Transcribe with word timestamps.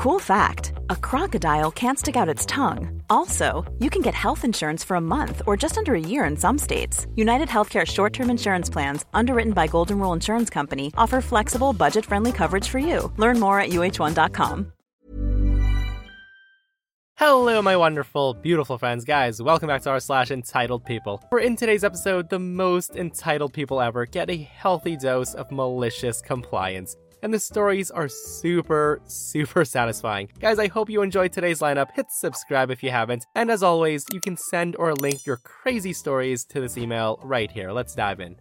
Cool 0.00 0.18
fact 0.18 0.72
a 0.88 0.96
crocodile 0.96 1.70
can't 1.70 1.98
stick 1.98 2.16
out 2.16 2.26
its 2.26 2.46
tongue. 2.46 3.02
Also, 3.10 3.70
you 3.80 3.90
can 3.90 4.00
get 4.00 4.14
health 4.14 4.46
insurance 4.46 4.82
for 4.82 4.94
a 4.94 5.00
month 5.00 5.42
or 5.46 5.58
just 5.58 5.76
under 5.76 5.94
a 5.94 6.00
year 6.00 6.24
in 6.24 6.38
some 6.38 6.56
states. 6.56 7.06
United 7.16 7.48
Healthcare 7.48 7.86
short 7.86 8.14
term 8.14 8.30
insurance 8.30 8.70
plans, 8.70 9.04
underwritten 9.12 9.52
by 9.52 9.66
Golden 9.66 9.98
Rule 9.98 10.14
Insurance 10.14 10.48
Company, 10.48 10.90
offer 10.96 11.20
flexible, 11.20 11.74
budget 11.74 12.06
friendly 12.06 12.32
coverage 12.32 12.66
for 12.66 12.78
you. 12.78 13.12
Learn 13.18 13.38
more 13.38 13.60
at 13.60 13.72
uh1.com. 13.72 14.72
Hello, 17.16 17.60
my 17.60 17.76
wonderful, 17.76 18.32
beautiful 18.32 18.78
friends, 18.78 19.04
guys. 19.04 19.42
Welcome 19.42 19.66
back 19.66 19.82
to 19.82 19.90
our 19.90 20.00
slash 20.00 20.30
entitled 20.30 20.86
people. 20.86 21.22
Where 21.28 21.42
in 21.42 21.56
today's 21.56 21.84
episode, 21.84 22.30
the 22.30 22.38
most 22.38 22.96
entitled 22.96 23.52
people 23.52 23.82
ever 23.82 24.06
get 24.06 24.30
a 24.30 24.38
healthy 24.38 24.96
dose 24.96 25.34
of 25.34 25.52
malicious 25.52 26.22
compliance 26.22 26.96
and 27.22 27.32
the 27.32 27.38
stories 27.38 27.90
are 27.90 28.08
super, 28.08 29.00
super 29.04 29.64
satisfying. 29.64 30.28
Guys, 30.38 30.58
I 30.58 30.68
hope 30.68 30.90
you 30.90 31.02
enjoyed 31.02 31.32
today's 31.32 31.60
lineup. 31.60 31.90
Hit 31.92 32.10
subscribe 32.10 32.70
if 32.70 32.82
you 32.82 32.90
haven't. 32.90 33.26
And 33.34 33.50
as 33.50 33.62
always, 33.62 34.04
you 34.12 34.20
can 34.20 34.36
send 34.36 34.76
or 34.76 34.94
link 34.94 35.26
your 35.26 35.38
crazy 35.38 35.92
stories 35.92 36.44
to 36.46 36.60
this 36.60 36.78
email 36.78 37.18
right 37.22 37.50
here. 37.50 37.72
Let's 37.72 37.94
dive 37.94 38.20
in. 38.20 38.36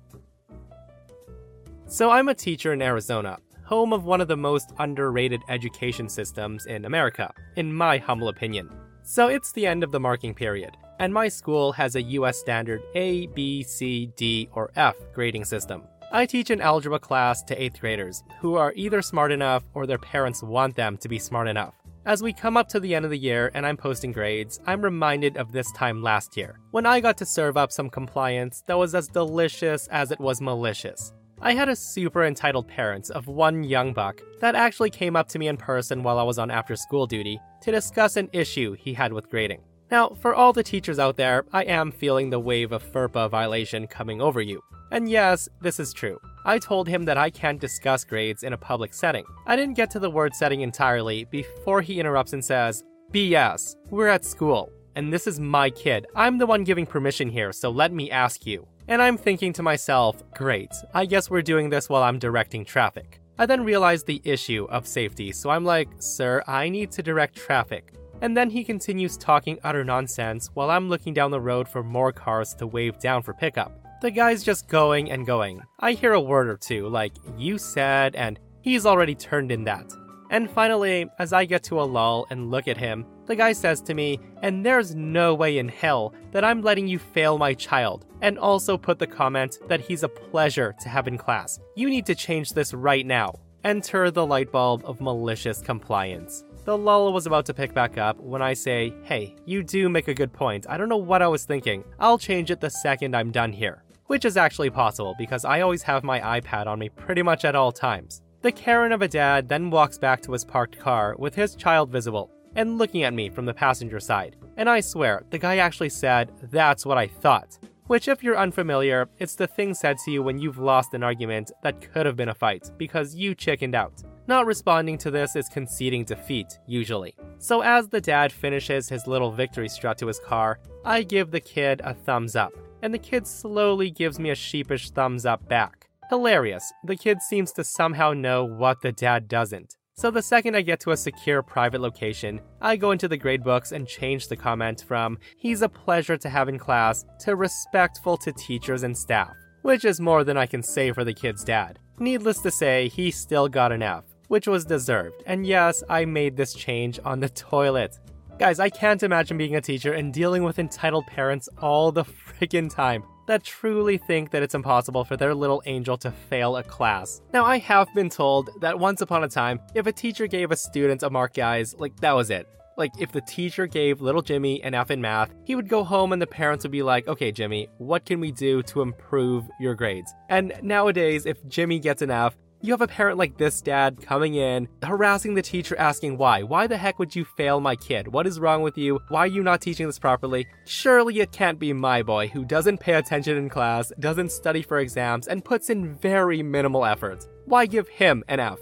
So, 1.88 2.12
I'm 2.12 2.30
a 2.30 2.36
teacher 2.36 2.72
in 2.72 2.84
Arizona, 2.84 3.40
home 3.66 3.94
of 3.94 4.06
one 4.06 4.22
of 4.22 4.28
the 4.28 4.38
most 4.38 4.72
underrated 4.78 5.42
education 5.50 6.08
systems 6.08 6.68
in 6.68 6.86
America, 6.86 7.34
in 7.56 7.74
my 7.74 7.98
humble 7.98 8.28
opinion. 8.28 8.70
So, 9.02 9.28
it's 9.28 9.52
the 9.52 9.66
end 9.66 9.84
of 9.84 9.92
the 9.92 10.00
marking 10.00 10.36
period, 10.36 10.78
and 11.00 11.12
my 11.12 11.28
school 11.28 11.72
has 11.72 11.96
a 11.96 12.02
US 12.04 12.38
standard 12.38 12.84
A, 12.94 13.26
B, 13.28 13.64
C, 13.64 14.12
D, 14.16 14.50
or 14.54 14.70
F 14.76 14.96
grading 15.16 15.46
system. 15.46 15.82
I 16.12 16.26
teach 16.26 16.50
an 16.50 16.60
algebra 16.60 16.98
class 16.98 17.44
to 17.44 17.56
8th 17.56 17.80
graders 17.80 18.24
who 18.40 18.56
are 18.56 18.74
either 18.76 19.00
smart 19.00 19.32
enough 19.32 19.64
or 19.76 19.86
their 19.86 20.00
parents 20.00 20.42
want 20.42 20.76
them 20.76 20.98
to 20.98 21.08
be 21.08 21.20
smart 21.20 21.48
enough. 21.48 21.76
As 22.04 22.24
we 22.24 22.34
come 22.34 22.58
up 22.58 22.68
to 22.70 22.80
the 22.80 22.96
end 22.96 23.06
of 23.06 23.12
the 23.12 23.18
year 23.18 23.52
and 23.54 23.64
I'm 23.64 23.78
posting 23.78 24.12
grades, 24.12 24.60
I'm 24.66 24.82
reminded 24.82 25.38
of 25.38 25.52
this 25.52 25.72
time 25.74 26.02
last 26.02 26.36
year, 26.36 26.58
when 26.72 26.88
I 26.88 27.00
got 27.00 27.16
to 27.18 27.28
serve 27.28 27.58
up 27.58 27.72
some 27.72 27.92
compliance 27.92 28.64
that 28.66 28.78
was 28.78 28.96
as 28.96 29.08
delicious 29.08 29.88
as 29.90 30.10
it 30.10 30.20
was 30.20 30.42
malicious. 30.42 31.14
I 31.42 31.54
had 31.54 31.70
a 31.70 31.76
super 31.76 32.26
entitled 32.26 32.68
parent 32.68 33.12
of 33.12 33.28
one 33.28 33.64
young 33.64 33.94
buck 33.94 34.20
that 34.40 34.56
actually 34.56 34.90
came 34.90 35.16
up 35.16 35.28
to 35.30 35.40
me 35.40 35.48
in 35.48 35.58
person 35.58 36.02
while 36.02 36.18
I 36.18 36.24
was 36.24 36.40
on 36.40 36.50
after 36.50 36.76
school 36.76 37.06
duty 37.06 37.40
to 37.62 37.72
discuss 37.72 38.18
an 38.18 38.30
issue 38.34 38.74
he 38.74 38.96
had 38.96 39.14
with 39.14 39.30
grading. 39.30 39.62
Now, 39.92 40.10
for 40.10 40.34
all 40.34 40.54
the 40.54 40.64
teachers 40.64 40.98
out 40.98 41.18
there, 41.18 41.46
I 41.54 41.66
am 41.66 41.92
feeling 41.92 42.32
the 42.32 42.40
wave 42.40 42.72
of 42.72 42.84
FERPA 42.84 43.30
violation 43.30 43.86
coming 43.86 44.22
over 44.22 44.42
you. 44.42 44.64
And 44.92 45.10
yes, 45.10 45.48
this 45.62 45.80
is 45.80 45.94
true. 45.94 46.20
I 46.46 46.58
told 46.58 46.88
him 46.88 47.06
that 47.06 47.18
I 47.18 47.30
can't 47.30 47.60
discuss 47.60 48.04
grades 48.04 48.44
in 48.44 48.54
a 48.54 48.58
public 48.58 48.94
setting. 48.94 49.26
I 49.46 49.56
didn't 49.56 49.76
get 49.76 49.92
to 49.92 50.00
the 50.00 50.10
word 50.10 50.34
setting 50.34 50.62
entirely 50.62 51.26
before 51.26 51.82
he 51.82 52.00
interrupts 52.00 52.34
and 52.34 52.44
says, 52.44 52.84
BS, 53.12 53.76
we're 53.90 54.08
at 54.08 54.26
school, 54.26 54.72
and 54.96 55.12
this 55.12 55.28
is 55.28 55.40
my 55.40 55.70
kid. 55.70 56.08
I'm 56.16 56.38
the 56.38 56.48
one 56.48 56.64
giving 56.64 56.86
permission 56.86 57.30
here, 57.30 57.52
so 57.52 57.70
let 57.70 57.92
me 57.92 58.10
ask 58.10 58.46
you. 58.46 58.68
And 58.88 59.02
I'm 59.02 59.18
thinking 59.18 59.54
to 59.54 59.64
myself, 59.64 60.24
great, 60.34 60.72
I 60.94 61.06
guess 61.06 61.30
we're 61.30 61.44
doing 61.44 61.70
this 61.70 61.90
while 61.90 62.04
I'm 62.04 62.18
directing 62.18 62.66
traffic. 62.66 63.20
I 63.38 63.46
then 63.46 63.64
realized 63.64 64.08
the 64.08 64.22
issue 64.26 64.68
of 64.70 64.88
safety, 64.88 65.32
so 65.32 65.50
I'm 65.50 65.64
like, 65.64 65.90
sir, 66.00 66.44
I 66.48 66.70
need 66.70 66.92
to 66.92 67.04
direct 67.04 67.36
traffic. 67.36 67.94
And 68.22 68.36
then 68.36 68.50
he 68.50 68.64
continues 68.64 69.18
talking 69.18 69.60
utter 69.64 69.84
nonsense 69.84 70.50
while 70.54 70.70
I'm 70.70 70.90
looking 70.90 71.14
down 71.14 71.32
the 71.32 71.40
road 71.40 71.68
for 71.68 71.84
more 71.84 72.12
cars 72.12 72.54
to 72.56 72.68
wave 72.68 73.00
down 73.00 73.22
for 73.22 73.34
pickup. 73.34 73.72
The 74.02 74.12
guy's 74.12 74.44
just 74.44 74.70
going 74.70 75.12
and 75.12 75.26
going. 75.26 75.62
I 75.78 75.92
hear 75.92 76.14
a 76.14 76.22
word 76.22 76.48
or 76.48 76.56
two, 76.56 76.88
like, 76.88 77.12
you 77.38 77.58
said, 77.58 78.16
and 78.16 78.40
he's 78.62 78.86
already 78.86 79.14
turned 79.14 79.52
in 79.52 79.66
that. 79.66 79.92
And 80.30 80.50
finally, 80.50 81.06
as 81.20 81.34
I 81.34 81.44
get 81.44 81.64
to 81.64 81.82
a 81.82 81.84
lull 81.84 82.26
and 82.30 82.50
look 82.50 82.70
at 82.70 82.78
him, 82.78 83.06
the 83.26 83.36
guy 83.36 83.52
says 83.52 83.82
to 83.82 83.94
me, 83.94 84.18
and 84.42 84.66
there's 84.66 84.96
no 84.96 85.36
way 85.36 85.58
in 85.58 85.68
hell 85.68 86.14
that 86.32 86.46
I'm 86.46 86.62
letting 86.62 86.88
you 86.88 86.98
fail 86.98 87.38
my 87.38 87.54
child, 87.54 88.06
and 88.22 88.40
also 88.40 88.78
put 88.78 89.00
the 89.00 89.08
comment 89.08 89.58
that 89.68 89.82
he's 89.82 90.04
a 90.04 90.10
pleasure 90.10 90.74
to 90.80 90.88
have 90.88 91.10
in 91.10 91.18
class. 91.18 91.60
You 91.76 91.90
need 91.90 92.06
to 92.06 92.16
change 92.16 92.52
this 92.52 92.74
right 92.74 93.06
now. 93.06 93.34
Enter 93.66 94.12
the 94.12 94.26
light 94.26 94.50
bulb 94.50 94.82
of 94.86 95.02
malicious 95.02 95.62
compliance. 95.62 96.46
The 96.64 96.78
lull 96.78 97.12
was 97.12 97.26
about 97.26 97.46
to 97.48 97.54
pick 97.54 97.74
back 97.74 97.98
up 97.98 98.18
when 98.22 98.42
I 98.42 98.54
say, 98.54 98.94
hey, 99.04 99.36
you 99.44 99.62
do 99.62 99.90
make 99.90 100.08
a 100.08 100.14
good 100.14 100.32
point. 100.32 100.68
I 100.70 100.78
don't 100.78 100.88
know 100.88 100.96
what 100.96 101.22
I 101.22 101.28
was 101.28 101.44
thinking. 101.44 101.84
I'll 102.00 102.18
change 102.18 102.50
it 102.50 102.62
the 102.62 102.70
second 102.70 103.14
I'm 103.14 103.32
done 103.32 103.52
here 103.52 103.84
which 104.10 104.26
is 104.26 104.38
actually 104.38 104.72
possible 104.72 105.14
because 105.20 105.46
I 105.46 105.62
always 105.62 105.84
have 105.84 106.04
my 106.04 106.20
iPad 106.42 106.66
on 106.66 106.80
me 106.80 106.90
pretty 106.90 107.22
much 107.22 107.46
at 107.46 107.56
all 107.56 107.72
times. 107.72 108.24
The 108.42 108.52
Karen 108.52 108.92
of 108.92 109.04
a 109.04 109.08
dad 109.08 109.48
then 109.48 109.70
walks 109.70 110.00
back 110.00 110.20
to 110.24 110.32
his 110.32 110.44
parked 110.44 110.80
car 110.80 111.16
with 111.20 111.36
his 111.36 111.56
child 111.56 111.92
visible 111.92 112.32
and 112.56 112.80
looking 112.80 113.04
at 113.04 113.14
me 113.14 113.30
from 113.30 113.46
the 113.46 113.54
passenger 113.54 114.00
side. 114.00 114.36
And 114.58 114.68
I 114.68 114.80
swear, 114.80 115.26
the 115.30 115.38
guy 115.38 115.58
actually 115.58 115.90
said, 115.90 116.32
That's 116.52 116.88
what 116.88 116.98
I 116.98 117.06
thought. 117.06 117.60
Which, 117.86 118.08
if 118.08 118.24
you're 118.24 118.38
unfamiliar, 118.38 119.08
it's 119.20 119.36
the 119.36 119.46
thing 119.46 119.76
said 119.76 120.00
to 120.00 120.12
you 120.12 120.24
when 120.24 120.40
you've 120.40 120.58
lost 120.58 120.96
an 120.96 121.04
argument 121.04 121.52
that 121.62 121.80
could 121.80 122.08
have 122.08 122.16
been 122.16 122.30
a 122.30 122.34
fight 122.36 122.72
because 122.80 123.14
you 123.14 123.36
chickened 123.36 123.76
out. 123.76 124.02
Not 124.28 124.48
responding 124.48 124.98
to 125.00 125.12
this 125.12 125.36
is 125.36 125.50
conceding 125.50 126.04
defeat, 126.04 126.58
usually. 126.66 127.16
So, 127.38 127.62
as 127.62 127.90
the 127.90 128.02
dad 128.02 128.32
finishes 128.32 128.90
his 128.90 129.06
little 129.06 129.32
victory 129.32 129.70
strut 129.70 130.00
to 130.00 130.08
his 130.08 130.20
car, 130.20 130.60
I 130.84 131.04
give 131.04 131.30
the 131.30 131.40
kid 131.40 131.82
a 131.84 131.94
thumbs 131.94 132.36
up 132.36 132.54
and 132.82 132.94
the 132.94 133.00
kid 133.00 133.28
slowly 133.28 133.92
gives 133.92 134.20
me 134.20 134.30
a 134.30 134.36
sheepish 134.36 134.92
thumbs 134.92 135.26
up 135.26 135.48
back. 135.48 135.90
Hilarious, 136.10 136.64
the 136.84 136.96
kid 136.96 137.22
seems 137.22 137.52
to 137.54 137.64
somehow 137.64 138.14
know 138.14 138.44
what 138.44 138.82
the 138.82 138.92
dad 138.92 139.28
doesn't. 139.28 139.78
So 140.00 140.10
the 140.10 140.22
second 140.22 140.56
I 140.56 140.62
get 140.62 140.80
to 140.82 140.92
a 140.92 140.98
secure 140.98 141.44
private 141.44 141.82
location, 141.82 142.40
I 142.62 142.78
go 142.78 142.92
into 142.92 143.10
the 143.10 143.18
gradebooks 143.18 143.74
and 143.74 143.86
change 143.86 144.28
the 144.28 144.38
comment 144.38 144.86
from 144.88 145.18
he's 145.36 145.62
a 145.62 145.68
pleasure 145.68 146.18
to 146.18 146.30
have 146.30 146.48
in 146.48 146.58
class 146.58 147.04
to 147.20 147.36
respectful 147.36 148.16
to 148.20 148.32
teachers 148.32 148.84
and 148.84 148.98
staff, 148.98 149.36
which 149.62 149.84
is 149.84 150.00
more 150.00 150.24
than 150.24 150.38
I 150.38 150.46
can 150.46 150.64
say 150.64 150.94
for 150.94 151.04
the 151.04 151.14
kid's 151.14 151.44
dad. 151.44 151.80
Needless 152.00 152.40
to 152.44 152.50
say, 152.50 152.88
he 152.88 153.12
still 153.12 153.50
got 153.50 153.74
an 153.74 153.84
F, 153.84 154.06
which 154.30 154.48
was 154.48 154.64
deserved. 154.64 155.22
And 155.26 155.46
yes, 155.46 155.84
I 155.90 156.06
made 156.06 156.38
this 156.38 156.54
change 156.54 156.98
on 157.04 157.20
the 157.20 157.30
toilet. 157.52 158.00
Guys, 158.40 158.58
I 158.58 158.70
can't 158.70 159.04
imagine 159.04 159.38
being 159.38 159.58
a 159.58 159.62
teacher 159.62 159.92
and 159.92 160.14
dealing 160.14 160.44
with 160.44 160.60
entitled 160.60 161.06
parents 161.08 161.50
all 161.58 161.92
the 161.92 162.06
friggin' 162.06 162.74
time 162.74 163.04
that 163.28 163.44
truly 163.44 163.98
think 163.98 164.32
that 164.32 164.42
it's 164.42 164.56
impossible 164.56 165.04
for 165.04 165.18
their 165.18 165.36
little 165.36 165.62
angel 165.66 165.98
to 165.98 166.10
fail 166.10 166.56
a 166.56 166.64
class. 166.64 167.22
Now, 167.34 167.44
I 167.44 167.58
have 167.58 167.94
been 167.94 168.10
told 168.10 168.50
that 168.62 168.80
once 168.80 169.02
upon 169.02 169.26
a 169.26 169.28
time, 169.28 169.60
if 169.76 169.88
a 169.88 169.92
teacher 169.92 170.26
gave 170.26 170.52
a 170.52 170.56
student 170.56 171.04
a 171.04 171.10
mark, 171.10 171.34
guys, 171.34 171.76
like 171.80 172.00
that 172.00 172.14
was 172.14 172.30
it. 172.30 172.48
Like, 172.78 172.92
if 172.98 173.12
the 173.12 173.20
teacher 173.20 173.68
gave 173.68 174.00
little 174.00 174.22
Jimmy 174.22 174.64
an 174.64 174.74
F 174.74 174.90
in 174.90 175.02
math, 175.02 175.34
he 175.44 175.56
would 175.56 175.68
go 175.68 175.84
home 175.84 176.14
and 176.14 176.22
the 176.22 176.26
parents 176.26 176.64
would 176.64 176.72
be 176.72 176.82
like, 176.82 177.10
okay, 177.10 177.34
Jimmy, 177.34 177.68
what 177.78 178.06
can 178.06 178.22
we 178.22 178.32
do 178.32 178.64
to 178.64 178.82
improve 178.82 179.50
your 179.60 179.76
grades? 179.76 180.14
And 180.30 180.54
nowadays, 180.64 181.26
if 181.26 181.46
Jimmy 181.50 181.78
gets 181.80 182.02
an 182.02 182.10
F, 182.10 182.38
you 182.62 182.74
have 182.74 182.82
a 182.82 182.88
parent 182.88 183.18
like 183.18 183.38
this 183.38 183.62
dad 183.62 184.02
coming 184.02 184.36
in, 184.36 184.68
harassing 184.84 185.34
the 185.34 185.42
teacher, 185.42 185.78
asking 185.78 186.18
why. 186.18 186.44
Why 186.44 186.68
the 186.68 186.78
heck 186.78 187.00
would 187.00 187.16
you 187.16 187.24
fail 187.24 187.62
my 187.62 187.76
kid? 187.76 188.10
What 188.10 188.28
is 188.28 188.40
wrong 188.40 188.62
with 188.62 188.78
you? 188.78 189.00
Why 189.08 189.22
are 189.22 189.28
you 189.28 189.44
not 189.44 189.62
teaching 189.62 189.88
this 189.88 190.00
properly? 190.00 190.46
Surely 190.66 191.20
it 191.20 191.32
can't 191.32 191.58
be 191.58 191.72
my 191.72 192.04
boy 192.04 192.28
who 192.28 192.44
doesn't 192.44 192.80
pay 192.80 192.94
attention 192.96 193.38
in 193.38 193.48
class, 193.48 193.94
doesn't 194.00 194.32
study 194.32 194.62
for 194.62 194.80
exams, 194.80 195.28
and 195.28 195.46
puts 195.46 195.70
in 195.70 195.96
very 195.96 196.44
minimal 196.44 196.86
effort. 196.86 197.28
Why 197.46 197.66
give 197.66 197.88
him 197.88 198.24
an 198.28 198.42
F? 198.42 198.60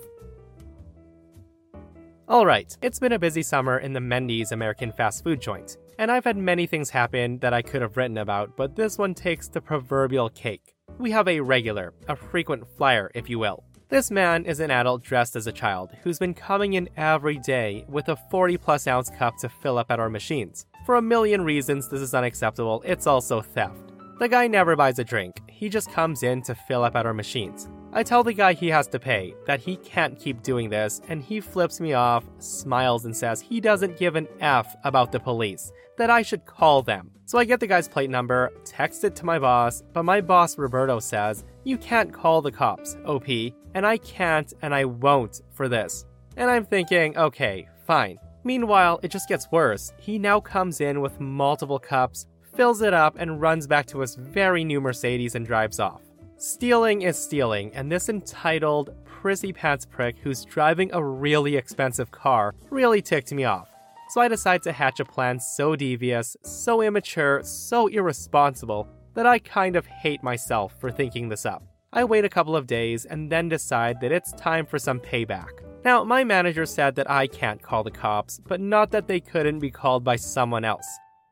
Alright, 2.29 2.77
it's 2.81 2.99
been 2.99 3.13
a 3.13 3.19
busy 3.19 3.41
summer 3.41 3.79
in 3.79 3.93
the 3.93 3.99
Mendy's 3.99 4.51
American 4.51 4.91
fast 4.91 5.23
food 5.23 5.41
joint, 5.41 5.77
and 5.97 6.11
I've 6.11 6.25
had 6.25 6.37
many 6.37 6.67
things 6.67 6.89
happen 6.89 7.39
that 7.39 7.53
I 7.53 7.61
could 7.61 7.81
have 7.81 7.97
written 7.97 8.17
about, 8.17 8.55
but 8.57 8.75
this 8.75 8.97
one 8.97 9.13
takes 9.13 9.47
the 9.47 9.61
proverbial 9.61 10.29
cake. 10.29 10.75
We 10.99 11.11
have 11.11 11.27
a 11.27 11.39
regular, 11.39 11.93
a 12.07 12.15
frequent 12.15 12.67
flyer, 12.77 13.11
if 13.15 13.29
you 13.29 13.39
will. 13.39 13.63
This 13.89 14.11
man 14.11 14.43
is 14.43 14.59
an 14.59 14.69
adult 14.69 15.01
dressed 15.01 15.37
as 15.37 15.47
a 15.47 15.51
child 15.53 15.91
who's 16.03 16.19
been 16.19 16.33
coming 16.33 16.73
in 16.73 16.89
every 16.97 17.37
day 17.37 17.85
with 17.87 18.09
a 18.09 18.17
40 18.29 18.57
plus 18.57 18.85
ounce 18.85 19.09
cup 19.09 19.37
to 19.37 19.47
fill 19.47 19.77
up 19.77 19.89
at 19.89 19.97
our 19.97 20.09
machines. 20.09 20.65
For 20.85 20.95
a 20.95 21.01
million 21.01 21.45
reasons, 21.45 21.87
this 21.87 22.01
is 22.01 22.13
unacceptable, 22.13 22.83
it's 22.85 23.07
also 23.07 23.39
theft. 23.39 23.93
The 24.19 24.27
guy 24.27 24.47
never 24.47 24.75
buys 24.75 24.99
a 24.99 25.05
drink, 25.05 25.41
he 25.49 25.69
just 25.69 25.89
comes 25.89 26.21
in 26.21 26.41
to 26.41 26.53
fill 26.53 26.83
up 26.83 26.97
at 26.97 27.05
our 27.05 27.13
machines. 27.13 27.69
I 27.97 28.03
tell 28.03 28.23
the 28.23 28.31
guy 28.31 28.53
he 28.53 28.67
has 28.67 28.85
to 28.89 28.99
pay, 28.99 29.33
that 29.47 29.59
he 29.59 29.75
can't 29.77 30.19
keep 30.19 30.43
doing 30.43 30.69
this, 30.69 31.01
and 31.09 31.19
he 31.19 31.39
flips 31.39 31.79
me 31.79 31.93
off, 31.93 32.23
smiles, 32.37 33.05
and 33.05 33.17
says 33.17 33.41
he 33.41 33.59
doesn't 33.59 33.97
give 33.97 34.15
an 34.15 34.27
F 34.39 34.75
about 34.83 35.11
the 35.11 35.19
police, 35.19 35.71
that 35.97 36.11
I 36.11 36.21
should 36.21 36.45
call 36.45 36.83
them. 36.83 37.09
So 37.25 37.39
I 37.39 37.45
get 37.45 37.59
the 37.59 37.65
guy's 37.65 37.87
plate 37.87 38.11
number, 38.11 38.51
text 38.65 39.03
it 39.03 39.15
to 39.15 39.25
my 39.25 39.39
boss, 39.39 39.81
but 39.93 40.03
my 40.03 40.21
boss 40.21 40.59
Roberto 40.59 40.99
says, 40.99 41.43
You 41.63 41.75
can't 41.79 42.13
call 42.13 42.43
the 42.43 42.51
cops, 42.51 42.95
OP, 43.03 43.27
and 43.73 43.83
I 43.83 43.97
can't 43.97 44.53
and 44.61 44.75
I 44.75 44.85
won't 44.85 45.41
for 45.51 45.67
this. 45.67 46.05
And 46.35 46.51
I'm 46.51 46.65
thinking, 46.65 47.17
okay, 47.17 47.67
fine. 47.87 48.19
Meanwhile, 48.43 48.99
it 49.01 49.09
just 49.09 49.27
gets 49.27 49.51
worse. 49.51 49.91
He 49.97 50.19
now 50.19 50.39
comes 50.39 50.81
in 50.81 51.01
with 51.01 51.19
multiple 51.19 51.79
cups, 51.79 52.27
fills 52.55 52.83
it 52.83 52.93
up, 52.93 53.15
and 53.17 53.41
runs 53.41 53.65
back 53.65 53.87
to 53.87 54.01
his 54.01 54.13
very 54.13 54.63
new 54.63 54.79
Mercedes 54.79 55.33
and 55.33 55.47
drives 55.47 55.79
off. 55.79 56.03
Stealing 56.39 57.01
is 57.01 57.17
stealing, 57.17 57.73
and 57.73 57.91
this 57.91 58.09
entitled, 58.09 58.91
prissy 59.05 59.51
pants 59.51 59.87
prick 59.87 60.15
who's 60.19 60.45
driving 60.45 60.91
a 60.93 61.03
really 61.03 61.55
expensive 61.55 62.11
car 62.11 62.53
really 62.69 63.01
ticked 63.01 63.33
me 63.33 63.43
off. 63.43 63.71
So 64.09 64.21
I 64.21 64.27
decide 64.27 64.61
to 64.63 64.71
hatch 64.71 64.99
a 64.99 65.05
plan 65.05 65.39
so 65.39 65.75
devious, 65.75 66.37
so 66.43 66.81
immature, 66.83 67.41
so 67.43 67.87
irresponsible 67.87 68.87
that 69.15 69.25
I 69.25 69.39
kind 69.39 69.75
of 69.75 69.87
hate 69.87 70.21
myself 70.21 70.79
for 70.79 70.91
thinking 70.91 71.27
this 71.27 71.43
up. 71.43 71.63
I 71.91 72.03
wait 72.03 72.23
a 72.23 72.29
couple 72.29 72.55
of 72.55 72.67
days 72.67 73.05
and 73.05 73.31
then 73.31 73.49
decide 73.49 73.99
that 74.01 74.11
it's 74.11 74.31
time 74.33 74.67
for 74.67 74.77
some 74.77 74.99
payback. 74.99 75.49
Now, 75.83 76.03
my 76.03 76.23
manager 76.23 76.67
said 76.67 76.93
that 76.95 77.09
I 77.09 77.25
can't 77.25 77.63
call 77.63 77.83
the 77.83 77.89
cops, 77.89 78.39
but 78.45 78.61
not 78.61 78.91
that 78.91 79.07
they 79.07 79.19
couldn't 79.19 79.57
be 79.57 79.71
called 79.71 80.03
by 80.03 80.17
someone 80.17 80.65
else. 80.65 80.87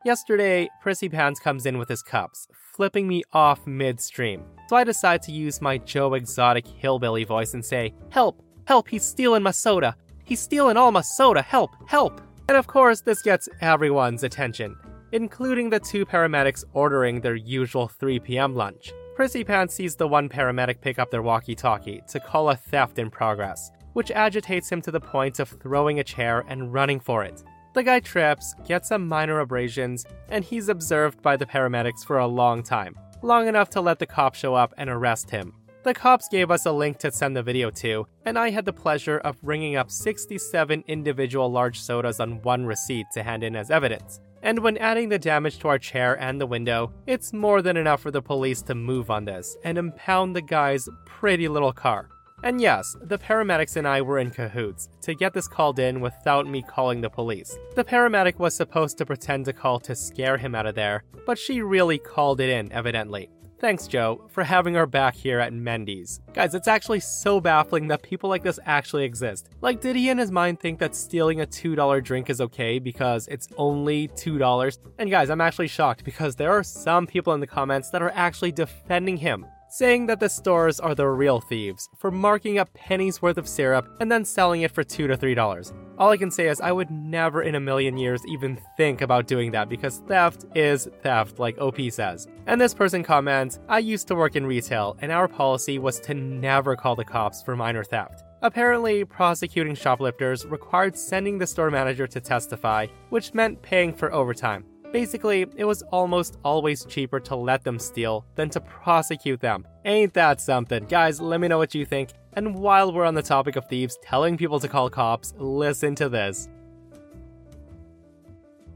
Yesterday, 0.06 0.70
Prissy 0.82 1.10
Pants 1.10 1.40
comes 1.40 1.66
in 1.66 1.80
with 1.80 1.90
his 1.90 2.04
cups, 2.04 2.48
flipping 2.54 3.08
me 3.08 3.24
off 3.34 3.66
midstream. 3.66 4.44
So 4.70 4.76
I 4.76 4.84
decide 4.84 5.24
to 5.24 5.32
use 5.32 5.64
my 5.64 5.80
Joe 5.80 6.14
Exotic 6.14 6.68
hillbilly 6.68 7.24
voice 7.24 7.56
and 7.56 7.66
say, 7.66 7.96
Help! 8.12 8.40
Help! 8.68 8.88
He's 8.88 9.04
stealing 9.04 9.42
my 9.42 9.50
soda! 9.50 9.96
He's 10.24 10.40
stealing 10.40 10.78
all 10.78 10.92
my 10.92 11.02
soda! 11.02 11.42
Help! 11.42 11.72
Help! 11.88 12.22
And 12.48 12.56
of 12.56 12.68
course, 12.68 13.02
this 13.02 13.24
gets 13.24 13.50
everyone's 13.62 14.22
attention, 14.22 14.78
including 15.12 15.72
the 15.72 15.80
two 15.80 16.06
paramedics 16.06 16.64
ordering 16.74 17.22
their 17.22 17.34
usual 17.34 17.88
3 17.88 18.20
p.m. 18.20 18.54
lunch. 18.54 18.94
Prissy 19.16 19.44
Pants 19.44 19.74
sees 19.74 19.96
the 19.96 20.08
one 20.08 20.30
paramedic 20.30 20.82
pick 20.82 21.00
up 21.00 21.10
their 21.10 21.24
walkie 21.24 21.56
talkie 21.56 22.04
to 22.10 22.20
call 22.20 22.52
a 22.52 22.56
theft 22.56 23.00
in 23.00 23.10
progress, 23.10 23.72
which 23.94 24.12
agitates 24.12 24.72
him 24.72 24.84
to 24.84 24.92
the 24.92 25.00
point 25.00 25.40
of 25.40 25.50
throwing 25.50 26.00
a 26.00 26.04
chair 26.04 26.46
and 26.48 26.72
running 26.72 27.00
for 27.00 27.24
it. 27.24 27.44
The 27.76 27.84
guy 27.84 28.00
trips, 28.00 28.56
gets 28.66 28.90
some 28.90 29.08
minor 29.08 29.42
abrasions, 29.42 30.06
and 30.30 30.44
he's 30.44 30.70
observed 30.70 31.22
by 31.22 31.38
the 31.38 31.46
paramedics 31.46 32.04
for 32.04 32.18
a 32.18 32.28
long 32.28 32.64
time 32.64 32.96
long 33.26 33.48
enough 33.48 33.70
to 33.72 33.82
let 33.82 34.00
the 34.00 34.06
cops 34.06 34.40
show 34.40 34.56
up 34.56 34.74
and 34.78 34.90
arrest 34.90 35.30
him. 35.30 35.54
The 35.84 35.94
cops 35.94 36.28
gave 36.30 36.50
us 36.50 36.66
a 36.66 36.72
link 36.72 36.98
to 37.00 37.12
send 37.12 37.36
the 37.36 37.44
video 37.44 37.70
to, 37.72 38.08
and 38.26 38.40
I 38.40 38.50
had 38.50 38.66
the 38.66 38.74
pleasure 38.74 39.20
of 39.20 39.38
ringing 39.44 39.76
up 39.76 39.92
67 39.92 40.84
individual 40.88 41.52
large 41.52 41.80
sodas 41.80 42.20
on 42.20 42.42
one 42.42 42.66
receipt 42.66 43.06
to 43.14 43.24
hand 43.24 43.44
in 43.44 43.56
as 43.56 43.70
evidence. 43.70 44.20
And 44.42 44.60
when 44.60 44.78
adding 44.78 45.10
the 45.10 45.20
damage 45.20 45.60
to 45.60 45.68
our 45.68 45.80
chair 45.80 46.20
and 46.20 46.40
the 46.40 46.48
window, 46.48 46.92
it's 47.08 47.34
more 47.34 47.62
than 47.62 47.78
enough 47.78 48.02
for 48.02 48.12
the 48.12 48.22
police 48.22 48.62
to 48.64 48.76
move 48.76 49.10
on 49.10 49.26
this 49.26 49.58
and 49.64 49.78
impound 49.78 50.36
the 50.36 50.42
guy's 50.42 50.88
pretty 51.06 51.48
little 51.48 51.74
car. 51.74 52.10
And 52.44 52.62
yes, 52.62 52.96
the 53.02 53.18
paramedics 53.18 53.76
and 53.76 53.88
I 53.88 54.02
were 54.02 54.20
in 54.20 54.30
cahoots 54.30 54.90
to 55.02 55.16
get 55.16 55.34
this 55.34 55.48
called 55.48 55.80
in 55.80 56.02
without 56.02 56.48
me 56.48 56.62
calling 56.62 57.02
the 57.02 57.10
police. 57.10 57.58
The 57.76 57.84
paramedic 57.84 58.38
was 58.38 58.56
supposed 58.56 58.98
to 58.98 59.06
pretend 59.06 59.46
to 59.46 59.54
call 59.54 59.80
to 59.82 59.96
scare 59.96 60.38
him 60.38 60.54
out 60.54 60.66
of 60.66 60.76
there, 60.76 61.04
but 61.26 61.40
she 61.40 61.62
really 61.62 61.98
called 61.98 62.40
it 62.42 62.50
in, 62.50 62.72
evidently. 62.72 63.30
Thanks, 63.58 63.88
Joe, 63.88 64.28
for 64.30 64.44
having 64.44 64.76
our 64.76 64.86
back 64.86 65.16
here 65.16 65.40
at 65.40 65.54
Mendy's. 65.54 66.20
Guys, 66.34 66.54
it's 66.54 66.68
actually 66.68 67.00
so 67.00 67.40
baffling 67.40 67.88
that 67.88 68.04
people 68.04 68.30
like 68.30 68.44
this 68.44 68.60
actually 68.66 69.06
exist. 69.06 69.50
Like, 69.62 69.80
did 69.80 69.96
he 69.96 70.10
in 70.10 70.18
his 70.18 70.30
mind 70.30 70.60
think 70.60 70.78
that 70.80 70.94
stealing 70.94 71.40
a 71.40 71.48
$2 71.48 72.04
drink 72.04 72.30
is 72.30 72.42
okay 72.42 72.80
because 72.80 73.28
it's 73.30 73.48
only 73.58 74.10
$2? 74.10 74.78
And 75.00 75.10
guys, 75.10 75.30
I'm 75.30 75.42
actually 75.42 75.70
shocked 75.70 76.04
because 76.04 76.36
there 76.36 76.52
are 76.52 76.64
some 76.64 77.08
people 77.08 77.34
in 77.34 77.40
the 77.40 77.48
comments 77.48 77.90
that 77.92 78.02
are 78.02 78.12
actually 78.14 78.52
defending 78.52 79.18
him 79.18 79.46
saying 79.78 80.06
that 80.06 80.22
the 80.22 80.30
stores 80.30 80.80
are 80.80 80.96
the 80.96 81.06
real 81.06 81.42
thieves 81.42 81.90
for 81.98 82.10
marking 82.10 82.58
up 82.58 82.74
pennies 82.74 83.22
worth 83.22 83.38
of 83.38 83.46
syrup 83.46 83.86
and 84.00 84.10
then 84.10 84.24
selling 84.24 84.62
it 84.62 84.72
for 84.72 84.86
2 84.86 85.06
to 85.08 85.18
$3. 85.18 85.74
All 85.98 86.12
I 86.12 86.16
can 86.16 86.32
say 86.32 86.48
is 86.48 86.62
I 86.62 86.72
would 86.72 86.90
never 86.90 87.42
in 87.42 87.56
a 87.56 87.60
million 87.60 87.98
years 87.98 88.22
even 88.26 88.58
think 88.78 89.02
about 89.02 89.28
doing 89.28 89.52
that 89.52 89.68
because 89.68 90.02
theft 90.08 90.46
is 90.56 90.88
theft, 91.04 91.40
like 91.40 91.58
OP 91.58 91.78
says. 91.92 92.26
And 92.48 92.60
this 92.62 92.74
person 92.74 93.04
comments, 93.04 93.60
I 93.68 93.80
used 93.80 94.08
to 94.08 94.16
work 94.16 94.38
in 94.38 94.46
retail 94.46 94.96
and 95.02 95.12
our 95.12 95.28
policy 95.28 95.78
was 95.78 96.00
to 96.02 96.14
never 96.14 96.78
call 96.78 96.96
the 96.96 97.04
cops 97.04 97.44
for 97.44 97.58
minor 97.58 97.84
theft. 97.84 98.24
Apparently, 98.44 99.04
prosecuting 99.04 99.76
shoplifters 99.76 100.46
required 100.46 100.96
sending 100.96 101.38
the 101.38 101.48
store 101.48 101.70
manager 101.70 102.08
to 102.08 102.22
testify, 102.22 102.88
which 103.10 103.34
meant 103.34 103.62
paying 103.62 103.92
for 103.92 104.14
overtime. 104.14 104.64
Basically, 104.96 105.46
it 105.58 105.66
was 105.66 105.82
almost 105.92 106.38
always 106.46 106.86
cheaper 106.86 107.20
to 107.20 107.36
let 107.36 107.66
them 107.66 107.78
steal 107.80 108.26
than 108.36 108.50
to 108.52 108.62
prosecute 108.62 109.42
them. 109.42 109.68
Ain't 109.84 110.14
that 110.14 110.40
something? 110.40 110.86
Guys, 110.86 111.20
let 111.20 111.42
me 111.42 111.50
know 111.50 111.58
what 111.58 111.76
you 111.76 111.84
think. 111.84 112.12
And 112.32 112.56
while 112.56 112.94
we're 112.94 113.04
on 113.04 113.14
the 113.14 113.22
topic 113.22 113.58
of 113.58 113.68
thieves 113.68 114.00
telling 114.02 114.38
people 114.38 114.58
to 114.62 114.70
call 114.70 114.90
cops, 114.90 115.34
listen 115.38 115.96
to 115.96 116.08
this. 116.08 116.48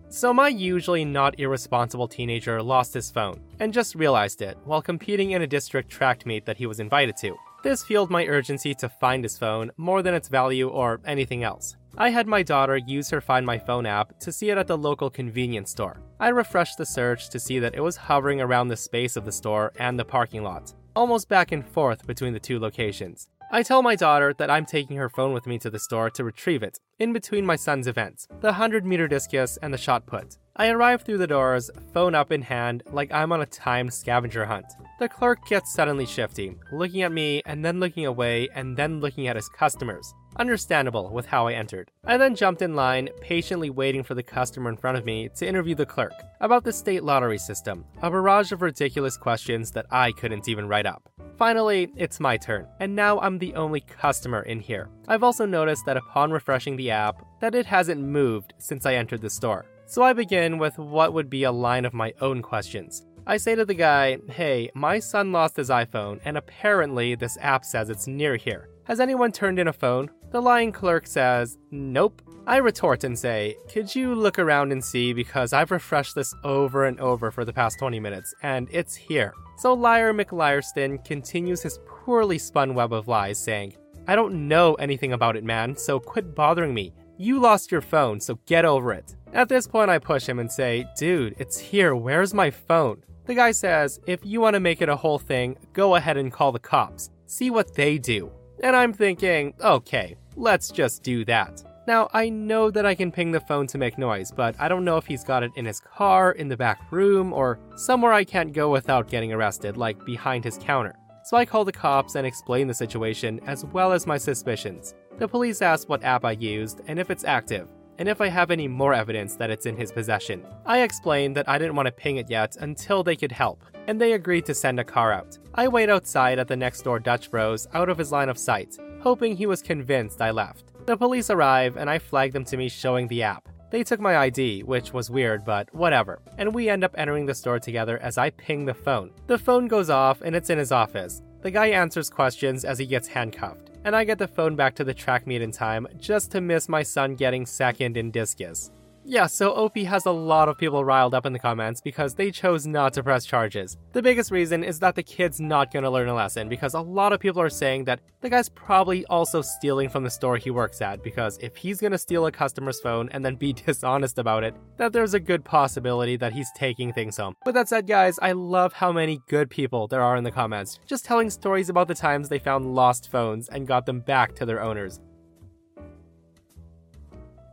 So, 0.10 0.34
my 0.34 0.50
usually 0.50 1.06
not 1.06 1.40
irresponsible 1.40 2.10
teenager 2.10 2.62
lost 2.62 2.94
his 2.94 3.10
phone 3.10 3.40
and 3.62 3.72
just 3.74 3.96
realized 3.96 4.42
it 4.42 4.58
while 4.66 4.82
competing 4.82 5.32
in 5.32 5.44
a 5.44 5.48
district 5.48 5.90
track 5.90 6.26
meet 6.26 6.46
that 6.46 6.58
he 6.58 6.66
was 6.66 6.82
invited 6.82 7.16
to. 7.22 7.38
This 7.64 7.82
fueled 7.82 8.10
my 8.10 8.26
urgency 8.26 8.74
to 8.76 8.90
find 8.90 9.24
his 9.24 9.38
phone 9.38 9.72
more 9.78 10.02
than 10.02 10.14
its 10.14 10.28
value 10.28 10.68
or 10.68 11.00
anything 11.06 11.46
else. 11.46 11.78
I 11.98 12.10
had 12.10 12.28
my 12.28 12.44
daughter 12.44 12.78
use 12.78 13.10
her 13.10 13.20
Find 13.20 13.46
My 13.46 13.58
Phone 13.58 13.86
app 13.86 14.20
to 14.20 14.32
see 14.32 14.50
it 14.50 14.58
at 14.58 14.68
the 14.68 14.78
local 14.78 15.10
convenience 15.10 15.72
store. 15.72 16.02
I 16.20 16.30
refreshed 16.30 16.78
the 16.78 16.86
search 16.86 17.30
to 17.30 17.40
see 17.40 17.60
that 17.60 17.76
it 17.76 17.82
was 17.82 17.98
hovering 17.98 18.40
around 18.42 18.68
the 18.68 18.78
space 18.78 19.16
of 19.16 19.26
the 19.26 19.32
store 19.32 19.74
and 19.78 20.00
the 20.00 20.06
parking 20.06 20.44
lot, 20.44 20.74
almost 20.96 21.28
back 21.28 21.52
and 21.52 21.68
forth 21.68 22.06
between 22.06 22.34
the 22.34 22.40
two 22.40 22.60
locations. 22.60 23.28
I 23.52 23.64
tell 23.64 23.82
my 23.82 23.96
daughter 23.96 24.34
that 24.38 24.52
I'm 24.52 24.66
taking 24.66 24.98
her 24.98 25.10
phone 25.10 25.34
with 25.34 25.48
me 25.48 25.58
to 25.60 25.70
the 25.72 25.80
store 25.80 26.10
to 26.12 26.24
retrieve 26.24 26.62
it, 26.62 26.80
in 27.00 27.14
between 27.14 27.46
my 27.46 27.56
son's 27.56 27.88
events, 27.88 28.28
the 28.42 28.50
100 28.50 28.86
meter 28.86 29.08
discus 29.08 29.58
and 29.62 29.74
the 29.74 29.78
shot 29.78 30.06
put. 30.06 30.38
I 30.60 30.68
arrive 30.72 31.04
through 31.04 31.20
the 31.20 31.26
doors, 31.26 31.72
phone 31.94 32.14
up 32.14 32.34
in 32.34 32.42
hand, 32.42 32.84
like 32.92 33.14
I'm 33.14 33.32
on 33.32 33.40
a 33.40 33.46
timed 33.46 33.94
scavenger 33.94 34.46
hunt. 34.46 34.66
The 35.00 35.08
clerk 35.08 35.48
gets 35.48 35.74
suddenly 35.74 36.06
shifty, 36.06 36.58
looking 36.74 37.02
at 37.04 37.14
me 37.14 37.42
and 37.46 37.64
then 37.64 37.80
looking 37.80 38.06
away 38.06 38.50
and 38.54 38.76
then 38.76 39.00
looking 39.00 39.30
at 39.30 39.38
his 39.38 39.48
customers. 39.48 40.14
Understandable 40.36 41.12
with 41.14 41.26
how 41.28 41.48
I 41.48 41.54
entered. 41.54 41.92
I 42.04 42.18
then 42.18 42.36
jumped 42.36 42.62
in 42.62 42.76
line, 42.76 43.08
patiently 43.22 43.70
waiting 43.70 44.04
for 44.04 44.16
the 44.16 44.22
customer 44.22 44.70
in 44.70 44.76
front 44.76 44.98
of 44.98 45.06
me 45.06 45.30
to 45.38 45.48
interview 45.48 45.76
the 45.76 45.86
clerk 45.86 46.12
about 46.42 46.66
the 46.66 46.74
state 46.74 47.06
lottery 47.06 47.38
system, 47.38 47.86
a 48.02 48.12
barrage 48.12 48.52
of 48.52 48.62
ridiculous 48.62 49.16
questions 49.16 49.72
that 49.72 49.86
I 49.92 50.12
couldn't 50.12 50.50
even 50.50 50.68
write 50.68 50.86
up. 50.86 51.10
Finally, 51.38 51.90
it's 51.96 52.20
my 52.20 52.36
turn, 52.36 52.68
and 52.82 52.94
now 52.94 53.18
I'm 53.22 53.38
the 53.38 53.56
only 53.56 53.80
customer 53.80 54.42
in 54.42 54.60
here. 54.60 54.90
I've 55.08 55.24
also 55.24 55.46
noticed 55.46 55.86
that 55.86 55.96
upon 55.96 56.32
refreshing 56.32 56.76
the 56.76 56.92
app, 56.92 57.26
that 57.40 57.56
it 57.56 57.66
hasn't 57.66 58.02
moved 58.02 58.54
since 58.58 58.86
I 58.86 58.96
entered 58.96 59.22
the 59.22 59.30
store. 59.30 59.66
So 59.90 60.04
I 60.04 60.14
begin 60.14 60.60
with 60.60 60.78
what 60.78 61.14
would 61.14 61.32
be 61.32 61.46
a 61.46 61.52
line 61.52 61.84
of 61.84 61.96
my 61.96 62.14
own 62.22 62.44
questions. 62.44 63.08
I 63.26 63.38
say 63.38 63.56
to 63.56 63.66
the 63.66 63.74
guy, 63.74 64.20
hey, 64.30 64.70
my 64.76 65.00
son 65.00 65.32
lost 65.32 65.58
his 65.58 65.72
iPhone, 65.72 66.20
and 66.24 66.38
apparently 66.38 67.16
this 67.16 67.40
app 67.42 67.66
says 67.66 67.90
it's 67.90 68.06
near 68.06 68.36
here. 68.36 68.70
Has 68.84 69.00
anyone 69.00 69.32
turned 69.32 69.58
in 69.58 69.68
a 69.68 69.74
phone? 69.74 70.12
The 70.30 70.44
lying 70.44 70.72
clerk 70.72 71.08
says, 71.08 71.58
Nope. 71.72 72.22
I 72.46 72.58
retort 72.58 73.04
and 73.04 73.18
say, 73.18 73.58
Could 73.68 73.96
you 73.96 74.14
look 74.14 74.38
around 74.38 74.72
and 74.72 74.86
see 74.86 75.12
because 75.12 75.54
I've 75.54 75.72
refreshed 75.72 76.14
this 76.14 76.36
over 76.44 76.86
and 76.86 77.00
over 77.00 77.32
for 77.32 77.44
the 77.44 77.54
past 77.54 77.80
20 77.80 78.00
minutes 78.00 78.32
and 78.44 78.68
it's 78.72 78.94
here. 78.94 79.34
So 79.58 79.74
Liar 79.74 80.14
McLiarston 80.14 81.04
continues 81.04 81.64
his 81.64 81.80
poorly 81.88 82.38
spun 82.38 82.76
web 82.76 82.94
of 82.94 83.08
lies, 83.08 83.40
saying, 83.40 83.74
I 84.08 84.14
don't 84.16 84.48
know 84.48 84.76
anything 84.76 85.14
about 85.14 85.36
it, 85.36 85.44
man, 85.44 85.76
so 85.76 86.00
quit 86.00 86.36
bothering 86.36 86.76
me. 86.76 86.94
You 87.22 87.38
lost 87.42 87.70
your 87.70 87.82
phone, 87.82 88.22
so 88.22 88.40
get 88.46 88.64
over 88.64 88.94
it. 88.94 89.18
At 89.34 89.48
this 89.48 89.68
point, 89.68 89.92
I 89.92 90.00
push 90.00 90.28
him 90.28 90.40
and 90.40 90.52
say, 90.52 90.88
Dude, 90.98 91.36
it's 91.38 91.60
here, 91.60 91.96
where's 91.96 92.34
my 92.34 92.50
phone? 92.50 93.04
The 93.26 93.36
guy 93.36 93.52
says, 93.52 94.00
If 94.08 94.26
you 94.26 94.42
want 94.42 94.56
to 94.56 94.60
make 94.60 94.82
it 94.82 94.90
a 94.90 94.96
whole 94.96 95.20
thing, 95.20 95.56
go 95.74 95.96
ahead 95.96 96.18
and 96.18 96.34
call 96.34 96.52
the 96.52 96.60
cops. 96.60 97.12
See 97.28 97.52
what 97.52 97.76
they 97.76 98.00
do. 98.00 98.32
And 98.64 98.76
I'm 98.76 98.92
thinking, 98.92 99.54
okay, 99.62 100.16
let's 100.36 100.72
just 100.72 101.04
do 101.04 101.24
that. 101.26 101.64
Now, 101.88 102.10
I 102.14 102.30
know 102.30 102.70
that 102.72 102.86
I 102.86 102.94
can 102.94 103.12
ping 103.12 103.32
the 103.32 103.40
phone 103.40 103.68
to 103.68 103.78
make 103.78 103.98
noise, 103.98 104.32
but 104.32 104.56
I 104.60 104.68
don't 104.68 104.84
know 104.84 104.98
if 104.98 105.06
he's 105.06 105.24
got 105.24 105.44
it 105.44 105.52
in 105.56 105.66
his 105.66 105.80
car, 105.80 106.32
in 106.34 106.48
the 106.48 106.58
back 106.58 106.92
room, 106.92 107.32
or 107.32 107.60
somewhere 107.76 108.14
I 108.14 108.24
can't 108.24 108.54
go 108.54 108.70
without 108.70 109.10
getting 109.10 109.32
arrested, 109.32 109.78
like 109.78 110.04
behind 110.06 110.44
his 110.44 110.58
counter. 110.58 110.96
So 111.24 111.38
I 111.38 111.46
call 111.46 111.66
the 111.66 111.72
cops 111.72 112.16
and 112.16 112.28
explain 112.28 112.68
the 112.68 112.74
situation 112.74 113.40
as 113.46 113.64
well 113.66 113.92
as 113.92 114.08
my 114.08 114.18
suspicions. 114.18 114.96
The 115.20 115.28
police 115.28 115.62
ask 115.62 115.88
what 115.88 116.04
app 116.04 116.26
I 116.26 116.32
used 116.32 116.82
and 116.88 117.00
if 117.00 117.10
it's 117.10 117.24
active, 117.24 117.68
and 118.00 118.08
if 118.08 118.22
I 118.22 118.30
have 118.30 118.50
any 118.50 118.68
more 118.68 118.94
evidence 118.94 119.36
that 119.36 119.52
it's 119.52 119.66
in 119.66 119.78
his 119.78 119.92
possession. 119.92 120.44
I 120.66 120.82
explained 120.82 121.36
that 121.36 121.48
I 121.48 121.60
didn't 121.60 121.76
want 121.76 121.86
to 121.86 121.92
ping 121.92 122.16
it 122.18 122.30
yet 122.30 122.56
until 122.56 123.04
they 123.04 123.16
could 123.16 123.32
help, 123.32 123.64
and 123.88 124.00
they 124.00 124.14
agreed 124.14 124.46
to 124.46 124.56
send 124.56 124.80
a 124.80 124.84
car 124.84 125.12
out. 125.12 125.38
I 125.54 125.68
wait 125.68 125.90
outside 125.90 126.40
at 126.40 126.48
the 126.48 126.56
next 126.56 126.82
door 126.82 127.00
Dutch 127.00 127.30
Bros 127.30 127.68
out 127.74 127.90
of 127.90 127.98
his 127.98 128.12
line 128.12 128.30
of 128.30 128.38
sight, 128.38 128.78
hoping 129.02 129.36
he 129.36 129.46
was 129.46 129.62
convinced 129.62 130.22
I 130.22 130.32
left. 130.32 130.72
The 130.86 130.98
police 130.98 131.30
arrive 131.30 131.76
and 131.78 131.90
I 131.90 132.00
flag 132.00 132.32
them 132.32 132.46
to 132.46 132.58
me 132.58 132.70
showing 132.70 133.08
the 133.08 133.22
app. 133.22 133.50
They 133.70 133.84
took 133.84 134.00
my 134.00 134.18
ID, 134.18 134.64
which 134.64 134.94
was 134.94 135.12
weird, 135.12 135.46
but 135.46 135.72
whatever, 135.76 136.22
and 136.38 136.56
we 136.56 136.70
end 136.70 136.84
up 136.84 136.96
entering 136.98 137.28
the 137.28 137.36
store 137.36 137.60
together 137.60 138.00
as 138.00 138.18
I 138.18 138.32
ping 138.32 138.66
the 138.66 138.74
phone. 138.74 139.12
The 139.28 139.38
phone 139.38 139.68
goes 139.68 139.90
off 139.90 140.22
and 140.22 140.36
it's 140.36 140.50
in 140.50 140.58
his 140.58 140.72
office. 140.72 141.22
The 141.42 141.52
guy 141.52 141.68
answers 141.68 142.10
questions 142.10 142.66
as 142.66 142.80
he 142.80 142.86
gets 142.86 143.08
handcuffed, 143.08 143.69
and 143.90 143.96
I 143.96 144.04
get 144.04 144.20
the 144.20 144.28
phone 144.28 144.56
back 144.56 144.76
to 144.76 144.84
the 144.84 144.94
track 144.94 145.26
meet 145.26 145.42
in 145.42 145.52
time 145.52 145.88
just 145.98 146.30
to 146.34 146.42
miss 146.42 146.70
my 146.70 146.84
son 146.84 147.16
getting 147.16 147.48
second 147.48 147.98
in 147.98 148.12
discus. 148.12 148.70
Yeah, 149.06 149.28
so 149.28 149.52
OP 149.52 149.78
has 149.78 150.06
a 150.06 150.12
lot 150.12 150.50
of 150.50 150.58
people 150.58 150.84
riled 150.84 151.14
up 151.14 151.26
in 151.26 151.34
the 151.34 151.40
comments 151.40 151.82
because 151.82 152.14
they 152.14 152.32
chose 152.32 152.68
not 152.68 152.94
to 152.94 153.04
press 153.04 153.26
charges. 153.26 153.78
The 153.94 154.02
biggest 154.02 154.30
reason 154.30 154.64
is 154.64 154.80
that 154.80 154.96
the 154.96 155.04
kid's 155.04 155.40
not 155.40 155.74
gonna 155.74 155.90
learn 155.90 156.10
a 156.10 156.14
lesson 156.14 156.50
because 156.50 156.74
a 156.74 156.82
lot 156.82 157.14
of 157.14 157.20
people 157.20 157.42
are 157.42 157.50
saying 157.50 157.86
that 157.86 158.02
the 158.22 158.30
guy's 158.30 158.50
probably 158.50 159.06
also 159.06 159.42
stealing 159.42 159.90
from 159.90 160.04
the 160.04 160.10
store 160.10 160.38
he 160.38 160.52
works 160.52 160.82
at 160.82 161.02
because 161.02 161.38
if 161.42 161.56
he's 161.56 161.80
gonna 161.80 161.98
steal 161.98 162.26
a 162.26 162.32
customer's 162.32 162.82
phone 162.82 163.10
and 163.10 163.24
then 163.24 163.36
be 163.36 163.54
dishonest 163.66 164.20
about 164.20 164.44
it, 164.44 164.56
that 164.78 164.94
there's 164.94 165.14
a 165.14 165.20
good 165.20 165.44
possibility 165.44 166.18
that 166.18 166.34
he's 166.34 166.52
taking 166.56 166.94
things 166.94 167.18
home. 167.18 167.36
With 167.46 167.56
that 167.56 167.70
said, 167.70 167.88
guys, 167.88 168.20
I 168.22 168.34
love 168.34 168.74
how 168.74 168.92
many 168.92 169.22
good 169.28 169.50
people 169.50 169.88
there 169.88 170.02
are 170.02 170.18
in 170.18 170.24
the 170.24 170.32
comments, 170.32 170.80
just 170.86 171.06
telling 171.06 171.30
stories 171.30 171.70
about 171.70 171.88
the 171.88 171.96
times 171.96 172.30
they 172.30 172.40
found 172.40 172.76
lost 172.76 173.10
phones 173.10 173.50
and 173.50 173.68
got 173.68 173.86
them 173.86 174.02
back 174.02 174.36
to 174.36 174.46
their 174.46 174.62
owners. 174.62 175.00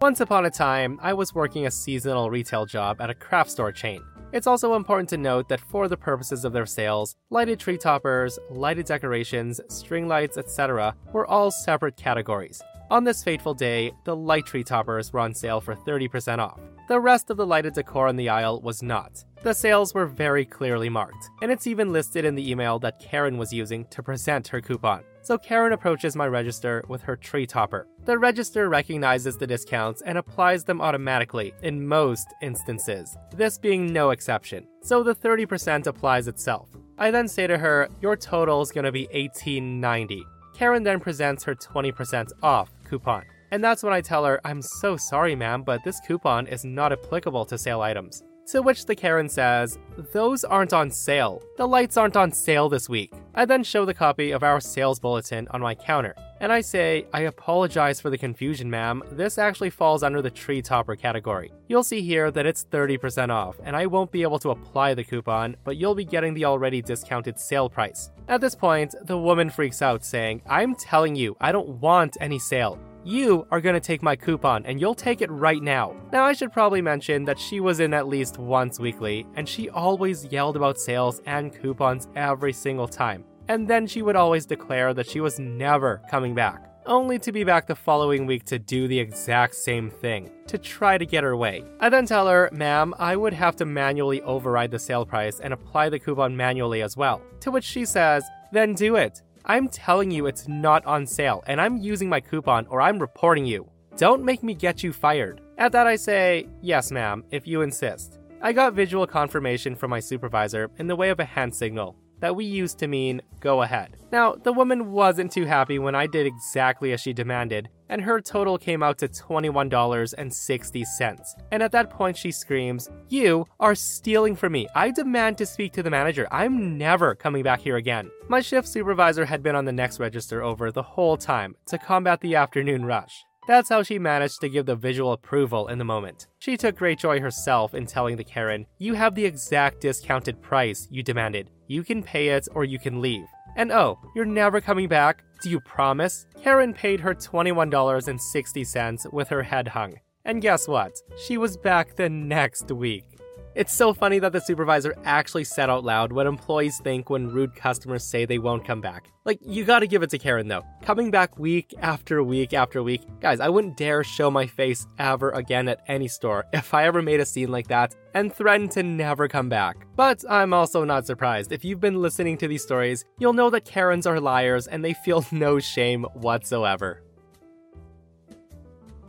Once 0.06 0.20
upon 0.20 0.46
a 0.46 0.50
time, 0.50 1.00
I 1.02 1.12
was 1.14 1.34
working 1.34 1.66
a 1.66 1.70
seasonal 1.72 2.30
retail 2.30 2.64
job 2.64 3.00
at 3.00 3.10
a 3.10 3.14
craft 3.14 3.50
store 3.50 3.72
chain. 3.72 4.04
It's 4.32 4.46
also 4.46 4.76
important 4.76 5.08
to 5.08 5.16
note 5.16 5.48
that 5.48 5.58
for 5.58 5.88
the 5.88 5.96
purposes 5.96 6.44
of 6.44 6.52
their 6.52 6.64
sales, 6.64 7.16
lighted 7.30 7.58
tree 7.58 7.76
toppers, 7.76 8.38
lighted 8.48 8.86
decorations, 8.86 9.60
string 9.68 10.06
lights, 10.06 10.38
etc., 10.38 10.94
were 11.12 11.26
all 11.26 11.50
separate 11.50 11.96
categories. 11.96 12.62
On 12.88 13.02
this 13.02 13.25
fateful 13.25 13.52
day, 13.52 13.90
the 14.04 14.14
light 14.14 14.46
tree 14.46 14.62
toppers 14.62 15.12
were 15.12 15.18
on 15.18 15.34
sale 15.34 15.60
for 15.60 15.75
30% 15.75 16.38
off. 16.38 16.60
The 16.88 17.00
rest 17.00 17.31
of 17.31 17.37
the 17.37 17.47
lighted 17.47 17.75
decor 17.75 18.07
on 18.07 18.14
the 18.14 18.28
aisle 18.28 18.61
was 18.61 18.81
not. 18.81 19.25
The 19.43 19.52
sales 19.52 19.93
were 19.93 20.07
very 20.07 20.45
clearly 20.45 20.88
marked, 20.88 21.31
and 21.43 21.50
it's 21.50 21.66
even 21.66 21.93
listed 21.93 22.25
in 22.25 22.37
the 22.37 22.49
email 22.49 22.78
that 22.78 23.00
Karen 23.00 23.38
was 23.38 23.52
using 23.52 23.87
to 23.87 24.05
present 24.05 24.47
her 24.49 24.61
coupon. 24.61 25.02
So 25.23 25.37
Karen 25.37 25.73
approaches 25.73 26.14
my 26.14 26.28
register 26.28 26.85
with 26.87 27.02
her 27.02 27.16
tree 27.16 27.45
topper. 27.45 27.88
The 28.05 28.16
register 28.16 28.69
recognizes 28.69 29.37
the 29.37 29.49
discounts 29.49 30.02
and 30.02 30.16
applies 30.16 30.62
them 30.62 30.81
automatically 30.81 31.55
in 31.62 31.85
most 31.85 32.28
instances, 32.40 33.16
this 33.35 33.59
being 33.59 33.93
no 33.93 34.11
exception. 34.11 34.69
So 34.83 35.02
the 35.02 35.14
30% 35.14 35.88
applies 35.88 36.28
itself. 36.28 36.69
I 36.99 37.11
then 37.11 37.26
say 37.26 37.49
to 37.49 37.59
her, 37.59 37.88
"Your 38.00 38.14
total 38.14 38.62
is 38.62 38.71
going 38.71 38.85
to 38.85 38.93
be 38.93 39.09
18.90." 39.12 40.25
Karen 40.55 40.85
then 40.85 41.00
presents 41.00 41.43
her 41.43 41.57
20% 41.57 42.33
off 42.45 42.71
coupon. 42.88 43.25
And 43.50 43.62
that's 43.62 43.82
when 43.82 43.92
I 43.92 44.00
tell 44.00 44.24
her, 44.24 44.40
I'm 44.44 44.62
so 44.62 44.96
sorry, 44.96 45.34
ma'am, 45.34 45.62
but 45.62 45.84
this 45.84 46.00
coupon 46.00 46.46
is 46.46 46.64
not 46.64 46.92
applicable 46.92 47.44
to 47.46 47.58
sale 47.58 47.80
items. 47.80 48.22
To 48.48 48.62
which 48.62 48.86
the 48.86 48.94
Karen 48.94 49.28
says, 49.28 49.76
Those 50.12 50.44
aren't 50.44 50.72
on 50.72 50.88
sale. 50.88 51.42
The 51.56 51.66
lights 51.66 51.96
aren't 51.96 52.16
on 52.16 52.30
sale 52.30 52.68
this 52.68 52.88
week. 52.88 53.12
I 53.34 53.44
then 53.44 53.64
show 53.64 53.84
the 53.84 53.92
copy 53.92 54.30
of 54.30 54.44
our 54.44 54.60
sales 54.60 55.00
bulletin 55.00 55.48
on 55.50 55.60
my 55.60 55.74
counter, 55.74 56.14
and 56.40 56.52
I 56.52 56.60
say, 56.60 57.06
I 57.12 57.22
apologize 57.22 58.00
for 58.00 58.08
the 58.08 58.16
confusion, 58.16 58.70
ma'am. 58.70 59.02
This 59.10 59.36
actually 59.36 59.70
falls 59.70 60.04
under 60.04 60.22
the 60.22 60.30
tree 60.30 60.62
topper 60.62 60.94
category. 60.94 61.50
You'll 61.66 61.82
see 61.82 62.02
here 62.02 62.30
that 62.30 62.46
it's 62.46 62.64
30% 62.70 63.30
off, 63.30 63.56
and 63.64 63.74
I 63.74 63.86
won't 63.86 64.12
be 64.12 64.22
able 64.22 64.38
to 64.38 64.50
apply 64.50 64.94
the 64.94 65.04
coupon, 65.04 65.56
but 65.64 65.76
you'll 65.76 65.96
be 65.96 66.04
getting 66.04 66.32
the 66.32 66.44
already 66.44 66.80
discounted 66.80 67.40
sale 67.40 67.68
price. 67.68 68.10
At 68.28 68.40
this 68.40 68.54
point, 68.54 68.94
the 69.02 69.18
woman 69.18 69.50
freaks 69.50 69.82
out, 69.82 70.04
saying, 70.04 70.42
I'm 70.46 70.76
telling 70.76 71.16
you, 71.16 71.36
I 71.40 71.50
don't 71.50 71.80
want 71.80 72.16
any 72.20 72.38
sale 72.38 72.78
you 73.06 73.46
are 73.52 73.60
going 73.60 73.75
to 73.75 73.80
take 73.80 74.02
my 74.02 74.16
coupon 74.16 74.66
and 74.66 74.80
you'll 74.80 74.94
take 74.94 75.20
it 75.20 75.30
right 75.30 75.62
now. 75.62 75.94
Now, 76.12 76.25
I 76.25 76.32
should 76.32 76.52
probably 76.52 76.82
mention 76.82 77.25
that 77.26 77.38
she 77.38 77.60
was 77.60 77.78
in 77.78 77.94
at 77.94 78.08
least 78.08 78.36
once 78.38 78.80
weekly, 78.80 79.26
and 79.36 79.48
she 79.48 79.70
always 79.70 80.25
yelled 80.26 80.56
about 80.56 80.78
sales 80.78 81.22
and 81.25 81.54
coupons 81.54 82.08
every 82.16 82.52
single 82.52 82.88
time. 82.88 83.25
And 83.48 83.68
then 83.68 83.86
she 83.86 84.02
would 84.02 84.16
always 84.16 84.44
declare 84.44 84.92
that 84.94 85.08
she 85.08 85.20
was 85.20 85.38
never 85.38 86.02
coming 86.10 86.34
back, 86.34 86.68
only 86.84 87.16
to 87.20 87.30
be 87.30 87.44
back 87.44 87.68
the 87.68 87.76
following 87.76 88.26
week 88.26 88.44
to 88.46 88.58
do 88.58 88.88
the 88.88 88.98
exact 88.98 89.54
same 89.54 89.88
thing, 89.88 90.32
to 90.48 90.58
try 90.58 90.98
to 90.98 91.06
get 91.06 91.22
her 91.22 91.36
way. 91.36 91.62
I 91.78 91.88
then 91.88 92.06
tell 92.06 92.26
her, 92.26 92.50
ma'am, 92.52 92.92
I 92.98 93.14
would 93.14 93.34
have 93.34 93.54
to 93.56 93.64
manually 93.64 94.20
override 94.22 94.72
the 94.72 94.80
sale 94.80 95.06
price 95.06 95.38
and 95.38 95.52
apply 95.52 95.90
the 95.90 96.00
coupon 96.00 96.36
manually 96.36 96.82
as 96.82 96.96
well. 96.96 97.22
To 97.40 97.52
which 97.52 97.64
she 97.64 97.84
says, 97.84 98.25
then 98.50 98.75
do 98.75 98.96
it. 98.96 99.22
I'm 99.48 99.68
telling 99.68 100.10
you 100.10 100.26
it's 100.26 100.48
not 100.48 100.84
on 100.86 101.06
sale, 101.06 101.44
and 101.46 101.60
I'm 101.60 101.76
using 101.78 102.08
my 102.08 102.20
coupon 102.20 102.66
or 102.66 102.80
I'm 102.80 102.98
reporting 102.98 103.46
you. 103.46 103.70
Don't 103.96 104.24
make 104.24 104.42
me 104.42 104.54
get 104.54 104.82
you 104.82 104.92
fired. 104.92 105.40
At 105.56 105.70
that, 105.72 105.86
I 105.86 105.94
say, 105.94 106.48
Yes, 106.60 106.90
ma'am, 106.90 107.24
if 107.30 107.46
you 107.46 107.62
insist. 107.62 108.18
I 108.42 108.52
got 108.52 108.74
visual 108.74 109.06
confirmation 109.06 109.76
from 109.76 109.90
my 109.90 110.00
supervisor 110.00 110.70
in 110.78 110.88
the 110.88 110.96
way 110.96 111.10
of 111.10 111.20
a 111.20 111.24
hand 111.24 111.54
signal 111.54 111.96
that 112.20 112.37
we 112.37 112.44
used 112.44 112.78
to 112.78 112.87
mean 112.87 113.20
go 113.40 113.62
ahead. 113.62 113.96
Now, 114.12 114.35
the 114.35 114.52
woman 114.52 114.92
wasn't 114.92 115.32
too 115.32 115.44
happy 115.44 115.78
when 115.78 115.94
I 115.94 116.06
did 116.06 116.26
exactly 116.26 116.92
as 116.92 117.00
she 117.00 117.12
demanded, 117.12 117.68
and 117.88 118.02
her 118.02 118.20
total 118.20 118.58
came 118.58 118.82
out 118.82 118.99
to 118.99 119.06
$21.60. 119.08 121.25
And 121.52 121.62
at 121.62 121.70
that 121.73 121.90
point, 121.90 122.16
she 122.16 122.32
screams, 122.32 122.88
You 123.08 123.46
are 123.61 123.75
stealing 123.75 124.37
from 124.37 124.52
me. 124.52 124.68
I 124.75 124.90
demand 124.90 125.37
to 125.38 125.46
speak 125.46 125.73
to 125.75 125.82
the 125.82 125.90
manager. 125.90 126.26
I'm 126.30 126.78
never 126.78 127.14
coming 127.14 127.42
back 127.42 127.61
here 127.61 127.76
again. 127.76 128.11
My 128.28 128.40
shift 128.40 128.68
supervisor 128.68 129.25
had 129.25 129.42
been 129.42 129.56
on 129.56 129.64
the 129.64 129.73
next 129.73 130.00
register 130.00 130.42
over 130.42 130.73
the 130.73 130.82
whole 130.82 131.16
time 131.16 131.56
to 131.66 131.78
combat 131.78 132.20
the 132.20 132.35
afternoon 132.37 132.85
rush. 132.85 133.25
That's 133.46 133.68
how 133.68 133.82
she 133.82 133.98
managed 133.98 134.40
to 134.40 134.48
give 134.48 134.66
the 134.66 134.74
visual 134.74 135.12
approval 135.12 135.68
in 135.68 135.78
the 135.78 135.84
moment. 135.84 136.26
She 136.40 136.56
took 136.56 136.76
great 136.76 136.98
joy 136.98 137.20
herself 137.20 137.74
in 137.74 137.86
telling 137.86 138.16
the 138.16 138.24
Karen, 138.24 138.66
You 138.78 138.94
have 138.94 139.14
the 139.14 139.24
exact 139.24 139.80
discounted 139.80 140.42
price 140.42 140.88
you 140.90 141.04
demanded. 141.04 141.50
You 141.68 141.84
can 141.84 142.02
pay 142.02 142.28
it 142.30 142.48
or 142.54 142.64
you 142.64 142.80
can 142.80 143.00
leave. 143.00 143.26
And 143.56 143.70
oh, 143.70 143.98
you're 144.14 144.24
never 144.24 144.60
coming 144.60 144.88
back? 144.88 145.22
Do 145.42 145.50
you 145.50 145.60
promise? 145.60 146.26
Karen 146.42 146.74
paid 146.74 147.00
her 147.00 147.14
$21.60 147.14 149.12
with 149.12 149.28
her 149.28 149.42
head 149.42 149.68
hung. 149.68 149.94
And 150.24 150.42
guess 150.42 150.66
what? 150.66 150.92
She 151.16 151.38
was 151.38 151.56
back 151.56 151.94
the 151.94 152.08
next 152.08 152.72
week. 152.72 153.15
It's 153.56 153.72
so 153.72 153.94
funny 153.94 154.18
that 154.18 154.34
the 154.34 154.40
supervisor 154.42 154.94
actually 155.06 155.44
said 155.44 155.70
out 155.70 155.82
loud 155.82 156.12
what 156.12 156.26
employees 156.26 156.78
think 156.84 157.08
when 157.08 157.32
rude 157.32 157.56
customers 157.56 158.04
say 158.04 158.26
they 158.26 158.38
won't 158.38 158.66
come 158.66 158.82
back. 158.82 159.10
Like, 159.25 159.38
you 159.40 159.64
gotta 159.64 159.86
give 159.86 160.02
it 160.02 160.10
to 160.10 160.18
Karen 160.18 160.46
though. 160.46 160.62
Coming 160.82 161.10
back 161.10 161.38
week 161.38 161.72
after 161.80 162.22
week 162.22 162.52
after 162.52 162.82
week. 162.82 163.00
Guys, 163.18 163.40
I 163.40 163.48
wouldn't 163.48 163.78
dare 163.78 164.04
show 164.04 164.30
my 164.30 164.46
face 164.46 164.86
ever 164.98 165.30
again 165.30 165.68
at 165.68 165.80
any 165.88 166.06
store 166.06 166.44
if 166.52 166.75
I 166.75 166.84
ever 166.84 167.00
made 167.00 167.20
a 167.20 167.25
scene 167.25 167.50
like 167.50 167.68
that 167.68 167.94
and 168.12 168.30
threatened 168.30 168.72
to 168.72 168.82
never 168.82 169.26
come 169.26 169.48
back. 169.48 169.86
But 169.96 170.22
I'm 170.28 170.52
also 170.52 170.84
not 170.84 171.06
surprised. 171.06 171.50
If 171.50 171.64
you've 171.64 171.80
been 171.80 172.02
listening 172.02 172.36
to 172.36 172.48
these 172.48 172.62
stories, 172.62 173.06
you'll 173.18 173.32
know 173.32 173.48
that 173.48 173.64
Karens 173.64 174.06
are 174.06 174.20
liars 174.20 174.66
and 174.66 174.84
they 174.84 174.92
feel 174.92 175.25
no 175.32 175.60
shame 175.60 176.04
whatsoever. 176.12 177.05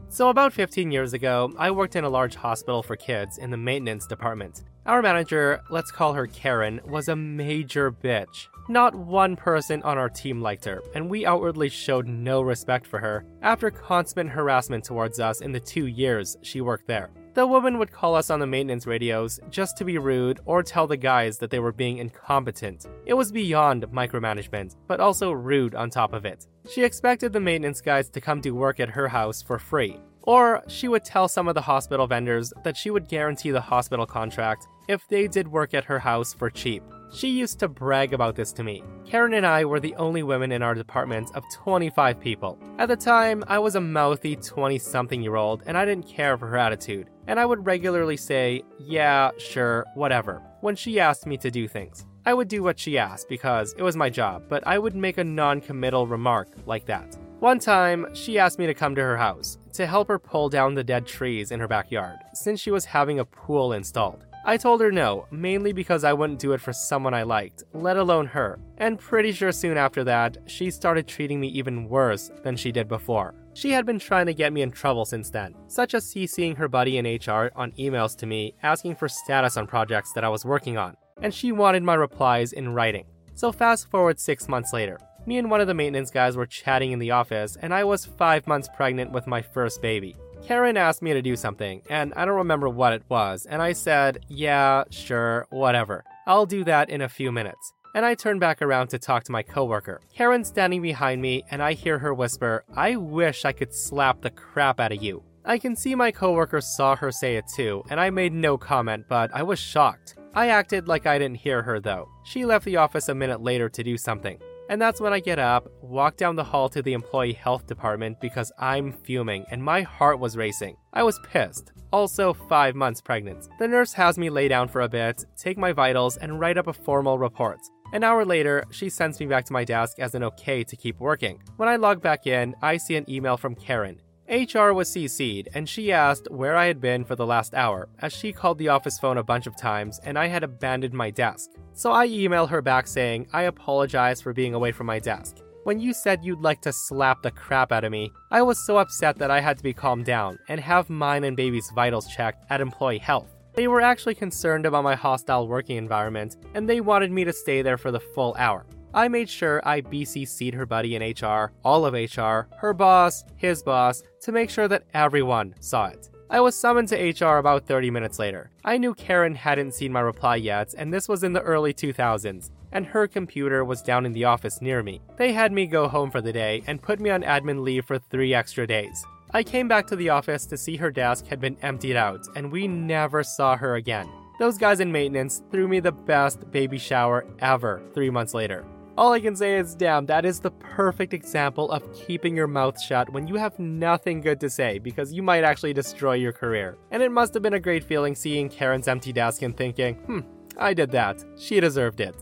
So, 0.09 0.29
about 0.29 0.53
15 0.53 0.89
years 0.89 1.11
ago, 1.11 1.51
I 1.57 1.69
worked 1.69 1.97
in 1.97 2.05
a 2.05 2.09
large 2.09 2.35
hospital 2.35 2.81
for 2.81 2.95
kids 2.95 3.37
in 3.37 3.51
the 3.51 3.57
maintenance 3.57 4.07
department. 4.07 4.63
Our 4.85 5.01
manager, 5.01 5.61
let's 5.69 5.91
call 5.91 6.13
her 6.13 6.27
Karen, 6.27 6.79
was 6.85 7.09
a 7.09 7.15
major 7.15 7.91
bitch. 7.91 8.47
Not 8.69 8.95
one 8.95 9.35
person 9.35 9.83
on 9.83 9.97
our 9.97 10.07
team 10.09 10.41
liked 10.41 10.63
her, 10.63 10.81
and 10.95 11.09
we 11.09 11.25
outwardly 11.25 11.67
showed 11.67 12.07
no 12.07 12.39
respect 12.39 12.87
for 12.87 12.99
her 12.99 13.25
after 13.41 13.69
constant 13.69 14.29
harassment 14.29 14.85
towards 14.85 15.19
us 15.19 15.41
in 15.41 15.51
the 15.51 15.59
two 15.59 15.87
years 15.87 16.37
she 16.41 16.61
worked 16.61 16.87
there. 16.87 17.09
The 17.37 17.45
woman 17.45 17.77
would 17.77 17.91
call 17.91 18.15
us 18.15 18.31
on 18.31 18.39
the 18.39 18.47
maintenance 18.47 18.87
radios 18.87 19.39
just 19.51 19.77
to 19.77 19.85
be 19.85 19.99
rude 19.99 20.39
or 20.45 20.63
tell 20.63 20.87
the 20.87 20.97
guys 20.97 21.37
that 21.37 21.51
they 21.51 21.59
were 21.59 21.71
being 21.71 21.99
incompetent. 21.99 22.87
It 23.05 23.13
was 23.13 23.31
beyond 23.31 23.85
micromanagement, 23.89 24.75
but 24.87 24.99
also 24.99 25.31
rude 25.31 25.75
on 25.75 25.91
top 25.91 26.13
of 26.13 26.25
it. 26.25 26.47
She 26.67 26.83
expected 26.83 27.31
the 27.31 27.39
maintenance 27.39 27.79
guys 27.79 28.09
to 28.09 28.21
come 28.21 28.41
to 28.41 28.55
work 28.55 28.79
at 28.79 28.89
her 28.89 29.07
house 29.07 29.43
for 29.43 29.59
free. 29.59 29.99
Or 30.23 30.63
she 30.67 30.87
would 30.87 31.05
tell 31.05 31.27
some 31.27 31.47
of 31.47 31.53
the 31.53 31.61
hospital 31.61 32.07
vendors 32.07 32.51
that 32.63 32.75
she 32.75 32.89
would 32.89 33.07
guarantee 33.07 33.51
the 33.51 33.61
hospital 33.61 34.07
contract 34.07 34.67
if 34.87 35.07
they 35.07 35.27
did 35.27 35.47
work 35.47 35.75
at 35.75 35.85
her 35.85 35.99
house 35.99 36.33
for 36.33 36.49
cheap. 36.49 36.81
She 37.13 37.29
used 37.29 37.59
to 37.59 37.67
brag 37.67 38.13
about 38.13 38.35
this 38.35 38.51
to 38.53 38.63
me. 38.63 38.83
Karen 39.05 39.35
and 39.35 39.45
I 39.45 39.63
were 39.63 39.79
the 39.79 39.95
only 39.97 40.23
women 40.23 40.51
in 40.51 40.63
our 40.63 40.73
department 40.73 41.29
of 41.35 41.43
25 41.53 42.19
people. 42.19 42.57
At 42.79 42.87
the 42.87 42.95
time, 42.95 43.43
I 43.47 43.59
was 43.59 43.75
a 43.75 43.81
mouthy 43.81 44.35
20 44.35 44.79
something 44.79 45.21
year 45.21 45.35
old 45.35 45.61
and 45.67 45.77
I 45.77 45.85
didn't 45.85 46.07
care 46.07 46.35
for 46.35 46.47
her 46.47 46.57
attitude. 46.57 47.11
And 47.27 47.39
I 47.39 47.45
would 47.45 47.65
regularly 47.65 48.17
say, 48.17 48.63
yeah, 48.79 49.31
sure, 49.37 49.85
whatever, 49.93 50.41
when 50.61 50.75
she 50.75 50.99
asked 50.99 51.25
me 51.25 51.37
to 51.37 51.51
do 51.51 51.67
things. 51.67 52.05
I 52.25 52.33
would 52.33 52.47
do 52.47 52.63
what 52.63 52.79
she 52.79 52.97
asked 52.97 53.29
because 53.29 53.73
it 53.77 53.83
was 53.83 53.95
my 53.95 54.09
job, 54.09 54.43
but 54.49 54.65
I 54.65 54.79
would 54.79 54.95
make 54.95 55.17
a 55.17 55.23
non 55.23 55.61
committal 55.61 56.07
remark 56.07 56.49
like 56.65 56.85
that. 56.85 57.17
One 57.39 57.59
time, 57.59 58.07
she 58.13 58.39
asked 58.39 58.57
me 58.57 58.65
to 58.65 58.73
come 58.73 58.95
to 58.95 59.01
her 59.01 59.17
house 59.17 59.59
to 59.73 59.85
help 59.85 60.07
her 60.07 60.17
pull 60.17 60.49
down 60.49 60.73
the 60.73 60.83
dead 60.83 61.05
trees 61.05 61.51
in 61.51 61.59
her 61.59 61.67
backyard 61.67 62.17
since 62.33 62.59
she 62.59 62.71
was 62.71 62.85
having 62.85 63.19
a 63.19 63.25
pool 63.25 63.73
installed. 63.73 64.25
I 64.43 64.57
told 64.57 64.79
her 64.81 64.91
no, 64.91 65.27
mainly 65.29 65.73
because 65.73 66.03
I 66.03 66.13
wouldn't 66.13 66.39
do 66.39 66.53
it 66.53 66.61
for 66.61 66.71
someone 66.71 67.13
I 67.13 67.23
liked, 67.23 67.63
let 67.73 67.97
alone 67.97 68.27
her. 68.27 68.59
And 68.77 68.97
pretty 68.97 69.33
sure 69.33 69.51
soon 69.51 69.77
after 69.77 70.05
that, 70.05 70.37
she 70.45 70.71
started 70.71 71.05
treating 71.05 71.39
me 71.39 71.49
even 71.49 71.89
worse 71.89 72.31
than 72.43 72.55
she 72.55 72.71
did 72.71 72.87
before. 72.87 73.35
She 73.57 73.71
had 73.71 73.87
been 73.87 73.97
trying 73.97 74.27
to 74.27 74.35
get 74.35 74.53
me 74.53 74.61
in 74.61 74.69
trouble 74.69 75.03
since 75.03 75.31
then, 75.31 75.55
such 75.65 75.95
as 75.95 76.05
CCing 76.05 76.57
her 76.57 76.67
buddy 76.67 76.99
in 76.99 77.05
HR 77.07 77.49
on 77.55 77.71
emails 77.71 78.15
to 78.17 78.27
me 78.27 78.53
asking 78.61 78.97
for 78.97 79.09
status 79.09 79.57
on 79.57 79.65
projects 79.65 80.13
that 80.13 80.23
I 80.23 80.29
was 80.29 80.45
working 80.45 80.77
on, 80.77 80.95
and 81.23 81.33
she 81.33 81.51
wanted 81.51 81.81
my 81.81 81.95
replies 81.95 82.53
in 82.53 82.69
writing. 82.69 83.07
So 83.33 83.51
fast 83.51 83.89
forward 83.89 84.19
six 84.19 84.47
months 84.47 84.73
later, 84.73 84.99
me 85.25 85.39
and 85.39 85.49
one 85.49 85.59
of 85.59 85.65
the 85.65 85.73
maintenance 85.73 86.11
guys 86.11 86.37
were 86.37 86.45
chatting 86.45 86.91
in 86.91 86.99
the 86.99 87.09
office, 87.09 87.57
and 87.59 87.73
I 87.73 87.83
was 87.83 88.05
five 88.05 88.45
months 88.45 88.69
pregnant 88.75 89.11
with 89.11 89.25
my 89.25 89.41
first 89.41 89.81
baby. 89.81 90.15
Karen 90.43 90.77
asked 90.77 91.01
me 91.01 91.13
to 91.13 91.21
do 91.23 91.35
something, 91.35 91.81
and 91.89 92.13
I 92.13 92.25
don't 92.25 92.35
remember 92.35 92.69
what 92.69 92.93
it 92.93 93.01
was, 93.09 93.47
and 93.47 93.59
I 93.59 93.73
said, 93.73 94.23
yeah, 94.27 94.83
sure, 94.91 95.47
whatever. 95.49 96.03
I'll 96.27 96.45
do 96.45 96.63
that 96.65 96.91
in 96.91 97.01
a 97.01 97.09
few 97.09 97.31
minutes. 97.31 97.73
And 97.95 98.05
I 98.05 98.15
turn 98.15 98.39
back 98.39 98.61
around 98.61 98.87
to 98.89 98.99
talk 98.99 99.23
to 99.25 99.31
my 99.31 99.43
coworker. 99.43 100.01
Karen's 100.15 100.47
standing 100.47 100.81
behind 100.81 101.21
me, 101.21 101.43
and 101.49 101.61
I 101.63 101.73
hear 101.73 101.99
her 101.99 102.13
whisper, 102.13 102.63
I 102.75 102.95
wish 102.95 103.45
I 103.45 103.51
could 103.51 103.73
slap 103.73 104.21
the 104.21 104.29
crap 104.29 104.79
out 104.79 104.91
of 104.91 105.01
you. 105.01 105.23
I 105.45 105.57
can 105.57 105.75
see 105.75 105.95
my 105.95 106.11
coworker 106.11 106.59
saw 106.59 106.95
her 106.97 107.11
say 107.11 107.37
it 107.37 107.45
too, 107.55 107.83
and 107.89 107.99
I 107.99 108.09
made 108.09 108.33
no 108.33 108.57
comment, 108.57 109.05
but 109.07 109.31
I 109.33 109.43
was 109.43 109.59
shocked. 109.59 110.15
I 110.35 110.49
acted 110.49 110.87
like 110.87 111.07
I 111.07 111.17
didn't 111.17 111.37
hear 111.37 111.63
her 111.63 111.79
though. 111.79 112.09
She 112.25 112.45
left 112.45 112.65
the 112.65 112.75
office 112.75 113.09
a 113.09 113.15
minute 113.15 113.41
later 113.41 113.69
to 113.69 113.83
do 113.83 113.97
something. 113.97 114.39
And 114.69 114.81
that's 114.81 114.99
when 114.99 115.13
I 115.13 115.21
get 115.21 115.39
up, 115.39 115.69
walk 115.81 116.17
down 116.17 116.35
the 116.35 116.43
hall 116.43 116.67
to 116.69 116.81
the 116.81 116.93
employee 116.93 117.33
health 117.33 117.65
department 117.67 118.19
because 118.19 118.51
I'm 118.59 118.91
fuming 118.91 119.45
and 119.49 119.63
my 119.63 119.81
heart 119.81 120.19
was 120.19 120.35
racing. 120.35 120.75
I 120.91 121.03
was 121.03 121.19
pissed. 121.31 121.71
Also, 121.93 122.33
five 122.33 122.75
months 122.75 122.99
pregnant. 122.99 123.47
The 123.59 123.67
nurse 123.67 123.93
has 123.93 124.17
me 124.17 124.29
lay 124.29 124.49
down 124.49 124.67
for 124.67 124.81
a 124.81 124.89
bit, 124.89 125.23
take 125.37 125.57
my 125.57 125.71
vitals, 125.71 126.17
and 126.17 126.37
write 126.37 126.57
up 126.57 126.67
a 126.67 126.73
formal 126.73 127.17
report. 127.17 127.59
An 127.93 128.03
hour 128.03 128.25
later, 128.25 128.65
she 128.69 128.89
sends 128.89 129.19
me 129.19 129.25
back 129.25 129.45
to 129.45 129.53
my 129.53 129.63
desk 129.63 129.99
as 129.99 130.13
an 130.13 130.23
okay 130.23 130.63
to 130.63 130.75
keep 130.75 130.99
working. 130.99 131.41
When 131.55 131.69
I 131.69 131.77
log 131.77 132.01
back 132.01 132.27
in, 132.27 132.55
I 132.61 132.77
see 132.77 132.95
an 132.95 133.09
email 133.09 133.37
from 133.37 133.55
Karen. 133.55 134.01
HR 134.29 134.73
was 134.73 134.89
CC'd, 134.89 135.47
and 135.53 135.69
she 135.69 135.93
asked 135.93 136.29
where 136.29 136.57
I 136.57 136.65
had 136.65 136.81
been 136.81 137.05
for 137.05 137.15
the 137.15 137.25
last 137.25 137.53
hour, 137.53 137.87
as 137.99 138.11
she 138.11 138.33
called 138.33 138.57
the 138.57 138.67
office 138.67 138.99
phone 138.99 139.17
a 139.17 139.23
bunch 139.23 139.47
of 139.47 139.55
times 139.55 140.01
and 140.03 140.19
I 140.19 140.27
had 140.27 140.43
abandoned 140.43 140.93
my 140.93 141.11
desk. 141.11 141.51
So 141.71 141.93
I 141.93 142.09
emailed 142.09 142.49
her 142.49 142.61
back 142.61 142.87
saying, 142.87 143.27
I 143.31 143.43
apologize 143.43 144.21
for 144.21 144.33
being 144.33 144.53
away 144.53 144.73
from 144.73 144.87
my 144.87 144.99
desk. 144.99 145.37
When 145.63 145.79
you 145.79 145.93
said 145.93 146.25
you'd 146.25 146.41
like 146.41 146.61
to 146.63 146.73
slap 146.73 147.21
the 147.21 147.31
crap 147.31 147.71
out 147.71 147.85
of 147.85 147.91
me, 147.91 148.11
I 148.29 148.41
was 148.41 148.65
so 148.65 148.77
upset 148.77 149.17
that 149.17 149.31
I 149.31 149.39
had 149.39 149.57
to 149.57 149.63
be 149.63 149.73
calmed 149.73 150.05
down 150.05 150.39
and 150.49 150.59
have 150.59 150.89
mine 150.89 151.23
and 151.23 151.37
baby's 151.37 151.71
vitals 151.73 152.07
checked 152.07 152.45
at 152.49 152.59
Employee 152.59 152.97
Health. 152.97 153.36
They 153.57 153.67
were 153.67 153.81
actually 153.81 154.13
concerned 154.13 154.67
about 154.67 154.83
my 154.83 154.93
hostile 154.93 155.47
working 155.47 155.77
environment, 155.77 156.37
and 156.53 156.69
they 156.69 156.79
wanted 156.79 157.11
me 157.11 157.23
to 157.23 157.33
stay 157.33 157.63
there 157.63 157.79
for 157.79 157.89
the 157.89 157.99
full 157.99 158.35
hour. 158.37 158.67
I 158.93 159.07
made 159.07 159.27
sure 159.27 159.67
I 159.67 159.81
BCC'd 159.81 160.53
her 160.53 160.67
buddy 160.67 160.95
in 160.95 161.01
HR, 161.01 161.53
all 161.65 161.83
of 161.83 161.95
HR, 161.95 162.47
her 162.59 162.73
boss, 162.75 163.23
his 163.35 163.63
boss, 163.63 164.03
to 164.21 164.31
make 164.31 164.51
sure 164.51 164.67
that 164.67 164.83
everyone 164.93 165.55
saw 165.59 165.87
it. 165.87 166.07
I 166.29 166.39
was 166.39 166.55
summoned 166.55 166.89
to 166.89 167.25
HR 167.25 167.39
about 167.39 167.65
30 167.65 167.89
minutes 167.89 168.19
later. 168.19 168.51
I 168.63 168.77
knew 168.77 168.93
Karen 168.93 169.33
hadn't 169.33 169.73
seen 169.73 169.91
my 169.91 170.01
reply 170.01 170.35
yet, 170.35 170.75
and 170.77 170.93
this 170.93 171.09
was 171.09 171.23
in 171.23 171.33
the 171.33 171.41
early 171.41 171.73
2000s, 171.73 172.51
and 172.71 172.85
her 172.85 173.07
computer 173.07 173.65
was 173.65 173.81
down 173.81 174.05
in 174.05 174.11
the 174.11 174.25
office 174.25 174.61
near 174.61 174.83
me. 174.83 175.01
They 175.17 175.33
had 175.33 175.51
me 175.51 175.65
go 175.65 175.87
home 175.87 176.11
for 176.11 176.21
the 176.21 176.31
day 176.31 176.61
and 176.67 176.79
put 176.79 176.99
me 176.99 177.09
on 177.09 177.23
admin 177.23 177.63
leave 177.63 177.85
for 177.85 177.97
three 177.97 178.35
extra 178.35 178.67
days. 178.67 179.03
I 179.31 179.43
came 179.43 179.67
back 179.67 179.87
to 179.87 179.95
the 179.95 180.09
office 180.09 180.45
to 180.45 180.57
see 180.57 180.77
her 180.77 180.89
desk 180.89 181.27
had 181.27 181.41
been 181.41 181.57
emptied 181.61 181.97
out, 181.97 182.25
and 182.35 182.51
we 182.51 182.67
never 182.67 183.23
saw 183.23 183.57
her 183.57 183.75
again. 183.75 184.09
Those 184.39 184.57
guys 184.57 184.79
in 184.79 184.91
maintenance 184.91 185.41
threw 185.51 185.67
me 185.67 185.79
the 185.79 185.91
best 185.91 186.49
baby 186.51 186.77
shower 186.77 187.25
ever 187.39 187.81
three 187.93 188.09
months 188.09 188.33
later. 188.33 188.65
All 188.97 189.11
I 189.11 189.19
can 189.19 189.35
say 189.35 189.57
is, 189.57 189.75
damn, 189.75 190.05
that 190.05 190.25
is 190.25 190.39
the 190.39 190.51
perfect 190.51 191.13
example 191.13 191.69
of 191.71 191.93
keeping 191.93 192.35
your 192.35 192.47
mouth 192.47 192.81
shut 192.81 193.11
when 193.11 193.27
you 193.27 193.35
have 193.35 193.59
nothing 193.59 194.21
good 194.21 194.39
to 194.39 194.49
say 194.49 194.79
because 194.79 195.13
you 195.13 195.21
might 195.21 195.43
actually 195.43 195.73
destroy 195.73 196.13
your 196.13 196.31
career. 196.31 196.77
And 196.89 197.03
it 197.03 197.11
must 197.11 197.33
have 197.33 197.43
been 197.43 197.53
a 197.53 197.59
great 197.59 197.83
feeling 197.83 198.15
seeing 198.15 198.49
Karen's 198.49 198.87
empty 198.87 199.11
desk 199.11 199.41
and 199.41 199.55
thinking, 199.55 199.95
hmm, 199.95 200.21
I 200.57 200.73
did 200.73 200.91
that. 200.91 201.23
She 201.37 201.59
deserved 201.59 201.99
it. 201.99 202.15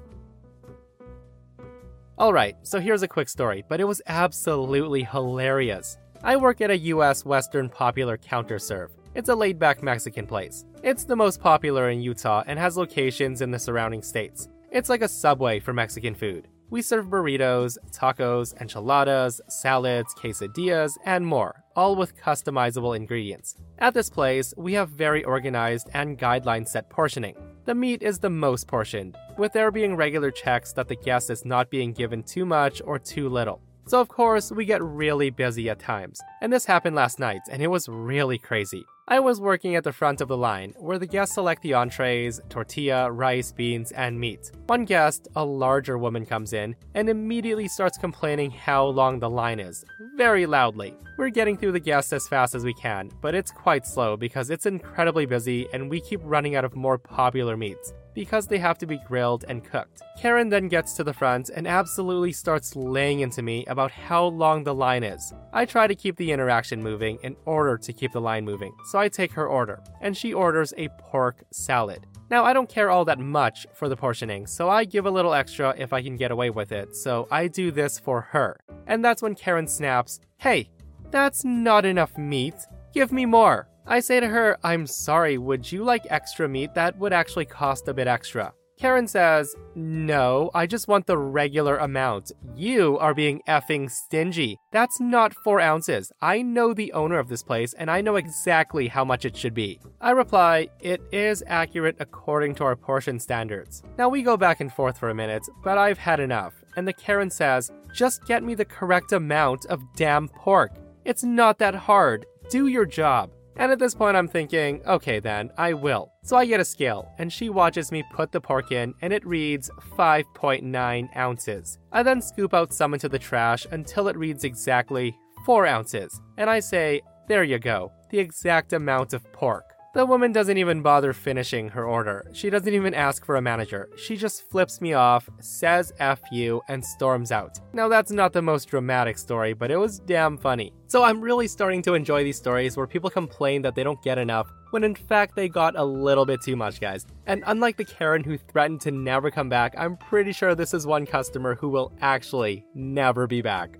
Alright, 2.17 2.55
so 2.63 2.79
here's 2.79 3.03
a 3.03 3.07
quick 3.07 3.29
story, 3.29 3.63
but 3.69 3.79
it 3.79 3.85
was 3.85 4.01
absolutely 4.07 5.03
hilarious. 5.03 5.97
I 6.25 6.35
work 6.37 6.59
at 6.59 6.71
a 6.71 6.77
US 6.77 7.23
Western 7.23 7.69
popular 7.69 8.17
counter 8.17 8.57
serve. 8.57 8.89
It's 9.13 9.29
a 9.29 9.35
laid 9.35 9.59
back 9.59 9.83
Mexican 9.83 10.25
place. 10.25 10.65
It's 10.81 11.03
the 11.03 11.15
most 11.15 11.39
popular 11.39 11.91
in 11.91 12.01
Utah 12.01 12.43
and 12.47 12.57
has 12.57 12.75
locations 12.75 13.41
in 13.41 13.51
the 13.51 13.59
surrounding 13.59 14.01
states. 14.01 14.47
It's 14.71 14.89
like 14.89 15.03
a 15.03 15.07
subway 15.07 15.59
for 15.59 15.71
Mexican 15.71 16.15
food. 16.15 16.47
We 16.71 16.81
serve 16.81 17.09
burritos, 17.09 17.77
tacos, 17.91 18.59
enchiladas, 18.59 19.39
salads, 19.49 20.15
quesadillas, 20.15 20.93
and 21.05 21.27
more, 21.27 21.63
all 21.75 21.95
with 21.95 22.17
customizable 22.17 22.97
ingredients. 22.97 23.55
At 23.77 23.93
this 23.93 24.09
place, 24.09 24.51
we 24.57 24.73
have 24.73 24.89
very 24.89 25.23
organized 25.23 25.91
and 25.93 26.17
guideline 26.17 26.67
set 26.67 26.89
portioning. 26.89 27.35
The 27.65 27.75
meat 27.75 28.01
is 28.01 28.17
the 28.17 28.31
most 28.31 28.67
portioned, 28.67 29.15
with 29.37 29.53
there 29.53 29.69
being 29.69 29.95
regular 29.95 30.31
checks 30.31 30.73
that 30.73 30.87
the 30.87 30.95
guest 30.95 31.29
is 31.29 31.45
not 31.45 31.69
being 31.69 31.93
given 31.93 32.23
too 32.23 32.47
much 32.47 32.81
or 32.83 32.97
too 32.97 33.29
little. 33.29 33.61
So, 33.87 34.01
of 34.01 34.07
course, 34.07 34.51
we 34.51 34.65
get 34.65 34.81
really 34.81 35.29
busy 35.29 35.69
at 35.69 35.79
times. 35.79 36.19
And 36.41 36.51
this 36.51 36.65
happened 36.65 36.95
last 36.95 37.19
night, 37.19 37.41
and 37.51 37.61
it 37.61 37.67
was 37.67 37.87
really 37.87 38.39
crazy. 38.39 38.83
I 39.07 39.19
was 39.19 39.39
working 39.39 39.75
at 39.75 39.83
the 39.83 39.93
front 39.93 40.21
of 40.21 40.27
the 40.27 40.37
line, 40.37 40.73
where 40.79 40.97
the 40.97 41.05
guests 41.05 41.35
select 41.35 41.61
the 41.61 41.75
entrees, 41.75 42.41
tortilla, 42.49 43.11
rice, 43.11 43.51
beans, 43.51 43.91
and 43.91 44.19
meat. 44.19 44.51
One 44.65 44.85
guest, 44.85 45.27
a 45.35 45.45
larger 45.45 45.99
woman, 45.99 46.25
comes 46.25 46.53
in 46.53 46.75
and 46.95 47.07
immediately 47.07 47.67
starts 47.67 47.99
complaining 47.99 48.49
how 48.49 48.87
long 48.87 49.19
the 49.19 49.29
line 49.29 49.59
is, 49.59 49.85
very 50.15 50.47
loudly. 50.47 50.95
We're 51.19 51.29
getting 51.29 51.55
through 51.55 51.73
the 51.73 51.79
guests 51.79 52.11
as 52.13 52.27
fast 52.27 52.55
as 52.55 52.65
we 52.65 52.73
can, 52.73 53.11
but 53.21 53.35
it's 53.35 53.51
quite 53.51 53.85
slow 53.85 54.17
because 54.17 54.49
it's 54.49 54.65
incredibly 54.65 55.27
busy 55.27 55.67
and 55.71 55.91
we 55.91 56.01
keep 56.01 56.21
running 56.23 56.55
out 56.55 56.65
of 56.65 56.75
more 56.75 56.97
popular 56.97 57.55
meats 57.55 57.93
because 58.15 58.47
they 58.47 58.57
have 58.57 58.79
to 58.79 58.87
be 58.87 58.97
grilled 58.97 59.45
and 59.47 59.63
cooked. 59.63 60.01
Karen 60.17 60.49
then 60.49 60.67
gets 60.67 60.93
to 60.93 61.03
the 61.03 61.13
front 61.13 61.49
and 61.49 61.67
absolutely 61.67 62.31
starts 62.31 62.75
laying 62.75 63.19
into 63.19 63.43
me 63.43 63.65
about 63.67 63.91
how 63.91 64.25
long 64.25 64.63
the 64.63 64.73
line 64.73 65.03
is. 65.03 65.33
I 65.53 65.65
try 65.65 65.85
to 65.85 65.93
keep 65.93 66.15
the 66.15 66.31
interaction 66.31 66.81
moving 66.81 67.19
in 67.21 67.35
order 67.45 67.77
to 67.77 67.93
keep 67.93 68.13
the 68.13 68.21
line 68.21 68.45
moving, 68.45 68.73
so 68.85 68.97
I 68.97 69.09
take 69.09 69.33
her 69.33 69.47
order, 69.47 69.83
and 70.01 70.17
she 70.17 70.33
orders 70.33 70.73
a 70.77 70.87
pork 70.97 71.43
salad. 71.51 72.07
Now, 72.31 72.43
I 72.43 72.53
don't 72.53 72.69
care 72.69 72.89
all 72.89 73.05
that 73.05 73.19
much 73.19 73.67
for 73.73 73.87
the 73.87 73.95
portioning, 73.95 74.47
so 74.47 74.67
I 74.67 74.85
give 74.85 75.05
a 75.05 75.11
little 75.11 75.35
extra 75.35 75.75
if 75.77 75.93
I 75.93 76.01
can 76.01 76.17
get 76.17 76.31
away 76.31 76.49
with 76.49 76.71
it, 76.71 76.95
so 76.95 77.27
I 77.29 77.47
do 77.47 77.69
this 77.69 77.99
for 77.99 78.21
her. 78.21 78.59
And 78.87 79.05
that's 79.05 79.21
when 79.21 79.35
Karen 79.35 79.67
snaps, 79.67 80.19
Hey, 80.37 80.71
that's 81.11 81.45
not 81.45 81.85
enough 81.85 82.17
meat. 82.17 82.55
Give 82.93 83.11
me 83.11 83.25
more. 83.25 83.67
I 83.87 83.99
say 83.99 84.19
to 84.19 84.27
her, 84.27 84.57
I'm 84.63 84.87
sorry, 84.87 85.37
would 85.37 85.71
you 85.71 85.83
like 85.83 86.07
extra 86.09 86.49
meat? 86.49 86.73
That 86.73 86.97
would 86.97 87.13
actually 87.13 87.45
cost 87.45 87.87
a 87.87 87.93
bit 87.93 88.07
extra. 88.07 88.53
Karen 88.77 89.07
says, 89.07 89.55
No, 89.75 90.49
I 90.53 90.65
just 90.65 90.87
want 90.87 91.07
the 91.07 91.17
regular 91.17 91.77
amount. 91.77 92.31
You 92.55 92.97
are 92.97 93.13
being 93.13 93.41
effing 93.47 93.89
stingy. 93.89 94.57
That's 94.71 94.99
not 94.99 95.33
four 95.33 95.61
ounces. 95.61 96.11
I 96.21 96.41
know 96.41 96.73
the 96.73 96.91
owner 96.91 97.17
of 97.17 97.29
this 97.29 97.43
place 97.43 97.73
and 97.73 97.89
I 97.89 98.01
know 98.01 98.17
exactly 98.17 98.87
how 98.87 99.05
much 99.05 99.23
it 99.23 99.37
should 99.37 99.53
be. 99.53 99.79
I 100.01 100.11
reply, 100.11 100.67
It 100.81 101.01
is 101.11 101.43
accurate 101.47 101.95
according 101.99 102.55
to 102.55 102.65
our 102.65 102.75
portion 102.75 103.19
standards. 103.19 103.81
Now 103.97 104.09
we 104.09 104.23
go 104.23 104.35
back 104.35 104.59
and 104.59 104.73
forth 104.73 104.97
for 104.97 105.09
a 105.09 105.15
minute, 105.15 105.47
but 105.63 105.77
I've 105.77 105.99
had 105.99 106.19
enough. 106.19 106.53
And 106.75 106.85
the 106.87 106.93
Karen 106.93 107.29
says, 107.29 107.71
Just 107.93 108.25
get 108.25 108.43
me 108.43 108.55
the 108.55 108.65
correct 108.65 109.13
amount 109.13 109.67
of 109.67 109.81
damn 109.95 110.27
pork. 110.27 110.73
It's 111.05 111.23
not 111.23 111.59
that 111.59 111.75
hard. 111.75 112.25
Do 112.49 112.67
your 112.67 112.85
job. 112.85 113.31
And 113.57 113.71
at 113.71 113.79
this 113.79 113.95
point, 113.95 114.17
I'm 114.17 114.27
thinking, 114.27 114.81
okay 114.85 115.19
then, 115.19 115.49
I 115.57 115.73
will. 115.73 116.11
So 116.23 116.35
I 116.35 116.45
get 116.45 116.59
a 116.59 116.65
scale, 116.65 117.11
and 117.17 117.31
she 117.31 117.49
watches 117.49 117.91
me 117.91 118.03
put 118.13 118.31
the 118.31 118.41
pork 118.41 118.71
in, 118.71 118.93
and 119.01 119.13
it 119.13 119.25
reads 119.25 119.69
5.9 119.97 121.17
ounces. 121.17 121.79
I 121.91 122.03
then 122.03 122.21
scoop 122.21 122.53
out 122.53 122.73
some 122.73 122.93
into 122.93 123.07
the 123.07 123.19
trash 123.19 123.65
until 123.71 124.07
it 124.07 124.17
reads 124.17 124.43
exactly 124.43 125.15
4 125.45 125.65
ounces, 125.67 126.19
and 126.37 126.49
I 126.49 126.59
say, 126.59 127.01
there 127.27 127.43
you 127.43 127.59
go, 127.59 127.91
the 128.09 128.19
exact 128.19 128.73
amount 128.73 129.13
of 129.13 129.31
pork. 129.31 129.74
The 129.95 130.05
woman 130.05 130.33
doesn't 130.33 130.57
even 130.57 130.81
bother 130.81 131.13
finishing 131.13 131.69
her 131.69 131.85
order. 131.85 132.29
She 132.33 132.49
doesn't 132.49 132.73
even 132.73 132.93
ask 132.93 133.25
for 133.25 133.37
a 133.37 133.41
manager. 133.41 133.87
She 133.95 134.17
just 134.17 134.43
flips 134.49 134.81
me 134.81 134.91
off, 134.91 135.29
says 135.39 135.93
F 135.99 136.19
you, 136.33 136.61
and 136.67 136.83
storms 136.83 137.31
out. 137.31 137.61
Now, 137.71 137.87
that's 137.87 138.11
not 138.11 138.33
the 138.33 138.41
most 138.41 138.65
dramatic 138.65 139.17
story, 139.17 139.53
but 139.53 139.71
it 139.71 139.77
was 139.77 139.99
damn 139.99 140.37
funny. 140.37 140.73
So, 140.87 141.03
I'm 141.05 141.21
really 141.21 141.47
starting 141.47 141.81
to 141.83 141.93
enjoy 141.93 142.25
these 142.25 142.35
stories 142.35 142.75
where 142.75 142.87
people 142.87 143.09
complain 143.09 143.61
that 143.61 143.73
they 143.73 143.85
don't 143.85 144.01
get 144.03 144.17
enough, 144.17 144.51
when 144.71 144.83
in 144.83 144.95
fact 144.95 145.33
they 145.37 145.47
got 145.47 145.79
a 145.79 145.85
little 145.85 146.25
bit 146.25 146.41
too 146.41 146.57
much, 146.57 146.81
guys. 146.81 147.05
And 147.25 147.45
unlike 147.47 147.77
the 147.77 147.85
Karen 147.85 148.25
who 148.25 148.37
threatened 148.37 148.81
to 148.81 148.91
never 148.91 149.31
come 149.31 149.47
back, 149.47 149.75
I'm 149.77 149.95
pretty 149.95 150.33
sure 150.33 150.55
this 150.55 150.73
is 150.73 150.85
one 150.85 151.05
customer 151.05 151.55
who 151.55 151.69
will 151.69 151.93
actually 152.01 152.65
never 152.73 153.27
be 153.27 153.41
back. 153.41 153.79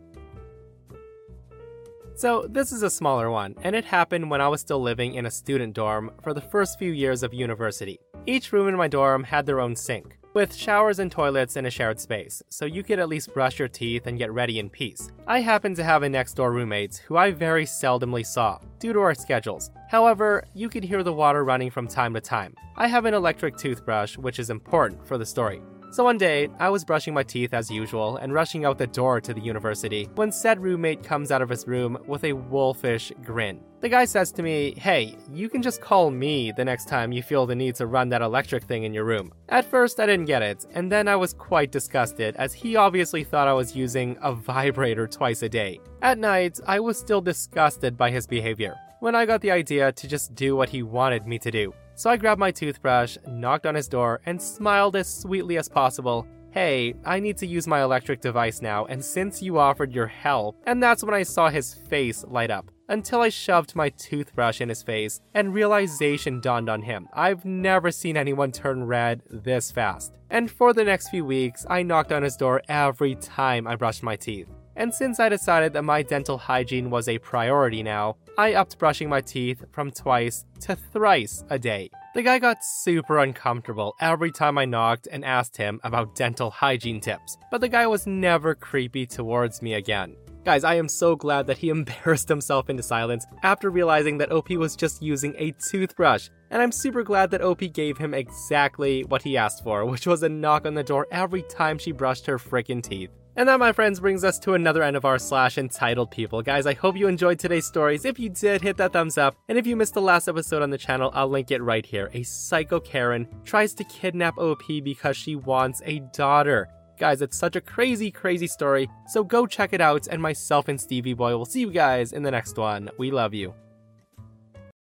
So, 2.18 2.48
this 2.50 2.72
is 2.72 2.82
a 2.82 2.90
smaller 2.90 3.30
one, 3.30 3.56
and 3.62 3.76
it 3.76 3.84
happened 3.84 4.30
when 4.32 4.40
I 4.40 4.48
was 4.48 4.62
still 4.62 4.82
living 4.82 5.16
in 5.16 5.26
a 5.26 5.32
student 5.32 5.74
dorm 5.74 6.12
for 6.24 6.34
the 6.34 6.40
first 6.40 6.80
few 6.80 6.94
years 6.94 7.24
of 7.24 7.34
university. 7.34 8.00
Each 8.26 8.54
room 8.54 8.70
in 8.70 8.78
my 8.78 8.88
dorm 8.88 9.26
had 9.26 9.46
their 9.46 9.60
own 9.60 9.76
sink, 9.76 10.18
with 10.34 10.56
showers 10.56 11.00
and 11.00 11.12
toilets 11.12 11.58
in 11.58 11.66
a 11.66 11.70
shared 11.70 12.00
space, 12.00 12.42
so 12.50 12.66
you 12.66 12.84
could 12.84 13.00
at 13.00 13.10
least 13.10 13.34
brush 13.34 13.60
your 13.60 13.68
teeth 13.68 14.08
and 14.08 14.18
get 14.18 14.32
ready 14.32 14.60
in 14.60 14.70
peace. 14.70 15.12
I 15.28 15.42
happened 15.42 15.76
to 15.76 15.84
have 15.84 16.04
a 16.04 16.10
next 16.10 16.36
door 16.36 16.54
roommate 16.54 17.04
who 17.06 17.18
I 17.18 17.32
very 17.32 17.66
seldomly 17.66 18.26
saw, 18.26 18.60
due 18.80 18.94
to 18.94 19.00
our 19.02 19.14
schedules. 19.14 19.70
However, 19.90 20.46
you 20.54 20.70
could 20.70 20.86
hear 20.86 21.04
the 21.04 21.12
water 21.12 21.44
running 21.44 21.70
from 21.70 21.86
time 21.86 22.14
to 22.14 22.22
time. 22.22 22.56
I 22.78 22.88
have 22.88 23.04
an 23.04 23.14
electric 23.14 23.58
toothbrush, 23.58 24.18
which 24.18 24.40
is 24.40 24.50
important 24.50 25.06
for 25.06 25.18
the 25.18 25.26
story. 25.26 25.62
So 25.96 26.04
one 26.04 26.18
day, 26.18 26.50
I 26.60 26.70
was 26.70 26.84
brushing 26.84 27.14
my 27.14 27.24
teeth 27.24 27.54
as 27.54 27.72
usual 27.72 28.18
and 28.18 28.34
rushing 28.34 28.66
out 28.66 28.78
the 28.78 28.86
door 28.86 29.22
to 29.22 29.34
the 29.34 29.40
university 29.40 30.10
when 30.16 30.30
said 30.30 30.60
roommate 30.60 31.04
comes 31.04 31.32
out 31.32 31.42
of 31.42 31.48
his 31.48 31.66
room 31.70 31.98
with 32.06 32.26
a 32.26 32.34
wolfish 32.34 33.14
grin. 33.24 33.62
The 33.80 33.88
guy 33.88 34.04
says 34.04 34.34
to 34.34 34.44
me, 34.44 34.74
Hey, 34.78 35.16
you 35.32 35.48
can 35.48 35.62
just 35.62 35.80
call 35.80 36.12
me 36.12 36.52
the 36.52 36.66
next 36.66 36.90
time 36.90 37.14
you 37.14 37.24
feel 37.24 37.46
the 37.46 37.56
need 37.56 37.76
to 37.76 37.88
run 37.88 38.10
that 38.10 38.22
electric 38.22 38.64
thing 38.64 38.84
in 38.84 38.94
your 38.94 39.06
room. 39.06 39.32
At 39.48 39.64
first, 39.64 40.02
I 40.02 40.06
didn't 40.06 40.26
get 40.26 40.42
it, 40.42 40.66
and 40.74 40.92
then 40.92 41.08
I 41.08 41.16
was 41.16 41.32
quite 41.32 41.72
disgusted 41.72 42.36
as 42.36 42.54
he 42.54 42.76
obviously 42.76 43.24
thought 43.24 43.48
I 43.48 43.54
was 43.54 43.74
using 43.74 44.18
a 44.22 44.34
vibrator 44.34 45.08
twice 45.08 45.44
a 45.44 45.48
day. 45.50 45.80
At 46.02 46.18
night, 46.18 46.60
I 46.68 46.82
was 46.82 47.00
still 47.00 47.22
disgusted 47.22 47.96
by 47.96 48.12
his 48.12 48.28
behavior 48.28 48.76
when 49.00 49.16
I 49.16 49.26
got 49.26 49.40
the 49.40 49.52
idea 49.52 49.94
to 49.94 50.08
just 50.10 50.36
do 50.36 50.58
what 50.58 50.68
he 50.68 50.84
wanted 50.84 51.26
me 51.26 51.40
to 51.40 51.52
do. 51.52 51.74
So 51.96 52.10
I 52.10 52.18
grabbed 52.18 52.40
my 52.40 52.52
toothbrush, 52.52 53.18
knocked 53.26 53.66
on 53.66 53.76
his 53.76 53.88
door, 53.88 54.20
and 54.26 54.42
smiled 54.42 54.96
as 54.98 55.14
sweetly 55.14 55.58
as 55.58 55.70
possible. 55.70 56.28
Hey, 56.52 56.94
I 57.06 57.20
need 57.20 57.38
to 57.38 57.48
use 57.48 57.68
my 57.68 57.84
electric 57.84 58.22
device 58.22 58.62
now, 58.62 58.86
and 58.86 59.04
since 59.04 59.42
you 59.42 59.58
offered 59.58 59.94
your 59.94 60.08
help, 60.08 60.56
and 60.66 60.82
that's 60.82 61.04
when 61.04 61.14
I 61.14 61.24
saw 61.24 61.50
his 61.50 61.74
face 61.74 62.24
light 62.28 62.52
up. 62.52 62.72
Until 62.88 63.22
I 63.22 63.30
shoved 63.30 63.76
my 63.76 63.90
toothbrush 63.90 64.62
in 64.62 64.70
his 64.70 64.84
face, 64.84 65.20
and 65.34 65.54
realization 65.54 66.40
dawned 66.40 66.70
on 66.70 66.82
him. 66.82 67.08
I've 67.14 67.44
never 67.44 67.92
seen 67.92 68.16
anyone 68.16 68.52
turn 68.52 68.86
red 68.86 69.22
this 69.30 69.72
fast. 69.72 70.18
And 70.30 70.52
for 70.52 70.72
the 70.72 70.84
next 70.84 71.10
few 71.10 71.26
weeks, 71.26 71.66
I 71.70 71.84
knocked 71.84 72.12
on 72.12 72.24
his 72.24 72.38
door 72.38 72.62
every 72.70 73.16
time 73.16 73.68
I 73.68 73.76
brushed 73.76 74.04
my 74.04 74.16
teeth. 74.16 74.48
And 74.76 74.94
since 74.94 75.20
I 75.20 75.30
decided 75.30 75.74
that 75.74 75.84
my 75.84 76.04
dental 76.04 76.38
hygiene 76.38 76.90
was 76.90 77.08
a 77.08 77.18
priority 77.20 77.82
now, 77.82 78.18
I 78.38 78.56
upped 78.56 78.78
brushing 78.78 79.08
my 79.08 79.22
teeth 79.22 79.64
from 79.72 79.92
twice 79.92 80.46
to 80.62 80.76
thrice 80.76 81.44
a 81.50 81.58
day. 81.58 81.90
The 82.14 82.24
guy 82.24 82.40
got 82.40 82.64
super 82.64 83.20
uncomfortable 83.20 83.96
every 84.02 84.32
time 84.32 84.58
I 84.58 84.66
knocked 84.66 85.08
and 85.10 85.24
asked 85.24 85.56
him 85.56 85.80
about 85.84 86.16
dental 86.16 86.50
hygiene 86.50 87.00
tips, 87.00 87.38
but 87.52 87.62
the 87.62 87.70
guy 87.70 87.88
was 87.88 88.06
never 88.06 88.56
creepy 88.56 89.06
towards 89.06 89.62
me 89.62 89.76
again. 89.76 90.16
Guys, 90.44 90.64
I 90.64 90.76
am 90.76 90.88
so 90.88 91.16
glad 91.16 91.48
that 91.48 91.58
he 91.58 91.70
embarrassed 91.70 92.30
himself 92.30 92.70
into 92.70 92.84
silence 92.84 93.26
after 93.44 93.70
realizing 93.70 94.18
that 94.20 94.32
OP 94.32 94.52
was 94.52 94.76
just 94.76 95.02
using 95.02 95.34
a 95.38 95.52
toothbrush. 95.54 96.30
And 96.52 96.62
I'm 96.62 96.72
super 96.72 97.04
glad 97.04 97.32
that 97.32 97.42
OP 97.42 97.62
gave 97.74 97.98
him 97.98 98.14
exactly 98.14 99.04
what 99.06 99.24
he 99.24 99.38
asked 99.38 99.64
for, 99.64 99.86
which 99.86 100.06
was 100.06 100.22
a 100.22 100.30
knock 100.30 100.66
on 100.66 100.76
the 100.76 100.84
door 100.84 101.08
every 101.12 101.42
time 101.42 101.78
she 101.78 101.92
brushed 101.92 102.28
her 102.28 102.38
frickin' 102.38 102.84
teeth. 102.84 103.10
And 103.38 103.50
that, 103.50 103.60
my 103.60 103.74
friends, 103.74 104.00
brings 104.00 104.24
us 104.24 104.40
to 104.40 104.54
another 104.54 104.82
end 104.82 104.96
of 104.96 105.04
our 105.04 105.20
slash 105.20 105.58
entitled 105.58 106.10
people. 106.10 106.42
Guys, 106.42 106.66
I 106.66 106.74
hope 106.74 106.96
you 106.96 107.08
enjoyed 107.08 107.38
today's 107.38 107.66
stories. 107.66 108.06
If 108.06 108.18
you 108.18 108.30
did, 108.30 108.62
hit 108.62 108.78
that 108.78 108.94
thumbs 108.94 109.18
up. 109.18 109.36
And 109.50 109.58
if 109.58 109.68
you 109.68 109.76
missed 109.76 109.94
the 109.94 110.02
last 110.02 110.30
episode 110.30 110.62
on 110.62 110.70
the 110.70 110.78
channel, 110.78 111.12
I'll 111.14 111.28
link 111.28 111.52
it 111.52 111.62
right 111.62 111.86
here. 111.86 112.10
A 112.14 112.24
psycho 112.24 112.80
Karen 112.80 113.28
tries 113.44 113.74
to 113.74 113.84
kidnap 113.84 114.38
OP 114.38 114.64
because 114.84 115.18
she 115.18 115.36
wants 115.36 115.82
a 115.86 116.00
daughter. 116.14 116.70
Guys, 116.98 117.22
it's 117.22 117.38
such 117.38 117.58
a 117.58 117.62
crazy, 117.62 118.10
crazy 118.10 118.48
story. 118.48 118.90
So 119.08 119.22
go 119.22 119.46
check 119.46 119.74
it 119.74 119.82
out, 119.82 120.08
and 120.08 120.22
myself 120.22 120.70
and 120.70 120.80
Stevie 120.80 121.14
Boy 121.14 121.36
will 121.36 121.46
see 121.46 121.60
you 121.60 121.72
guys 121.72 122.14
in 122.14 122.24
the 122.24 122.32
next 122.32 122.58
one. 122.58 122.90
We 122.98 123.12
love 123.12 123.34
you. 123.34 123.54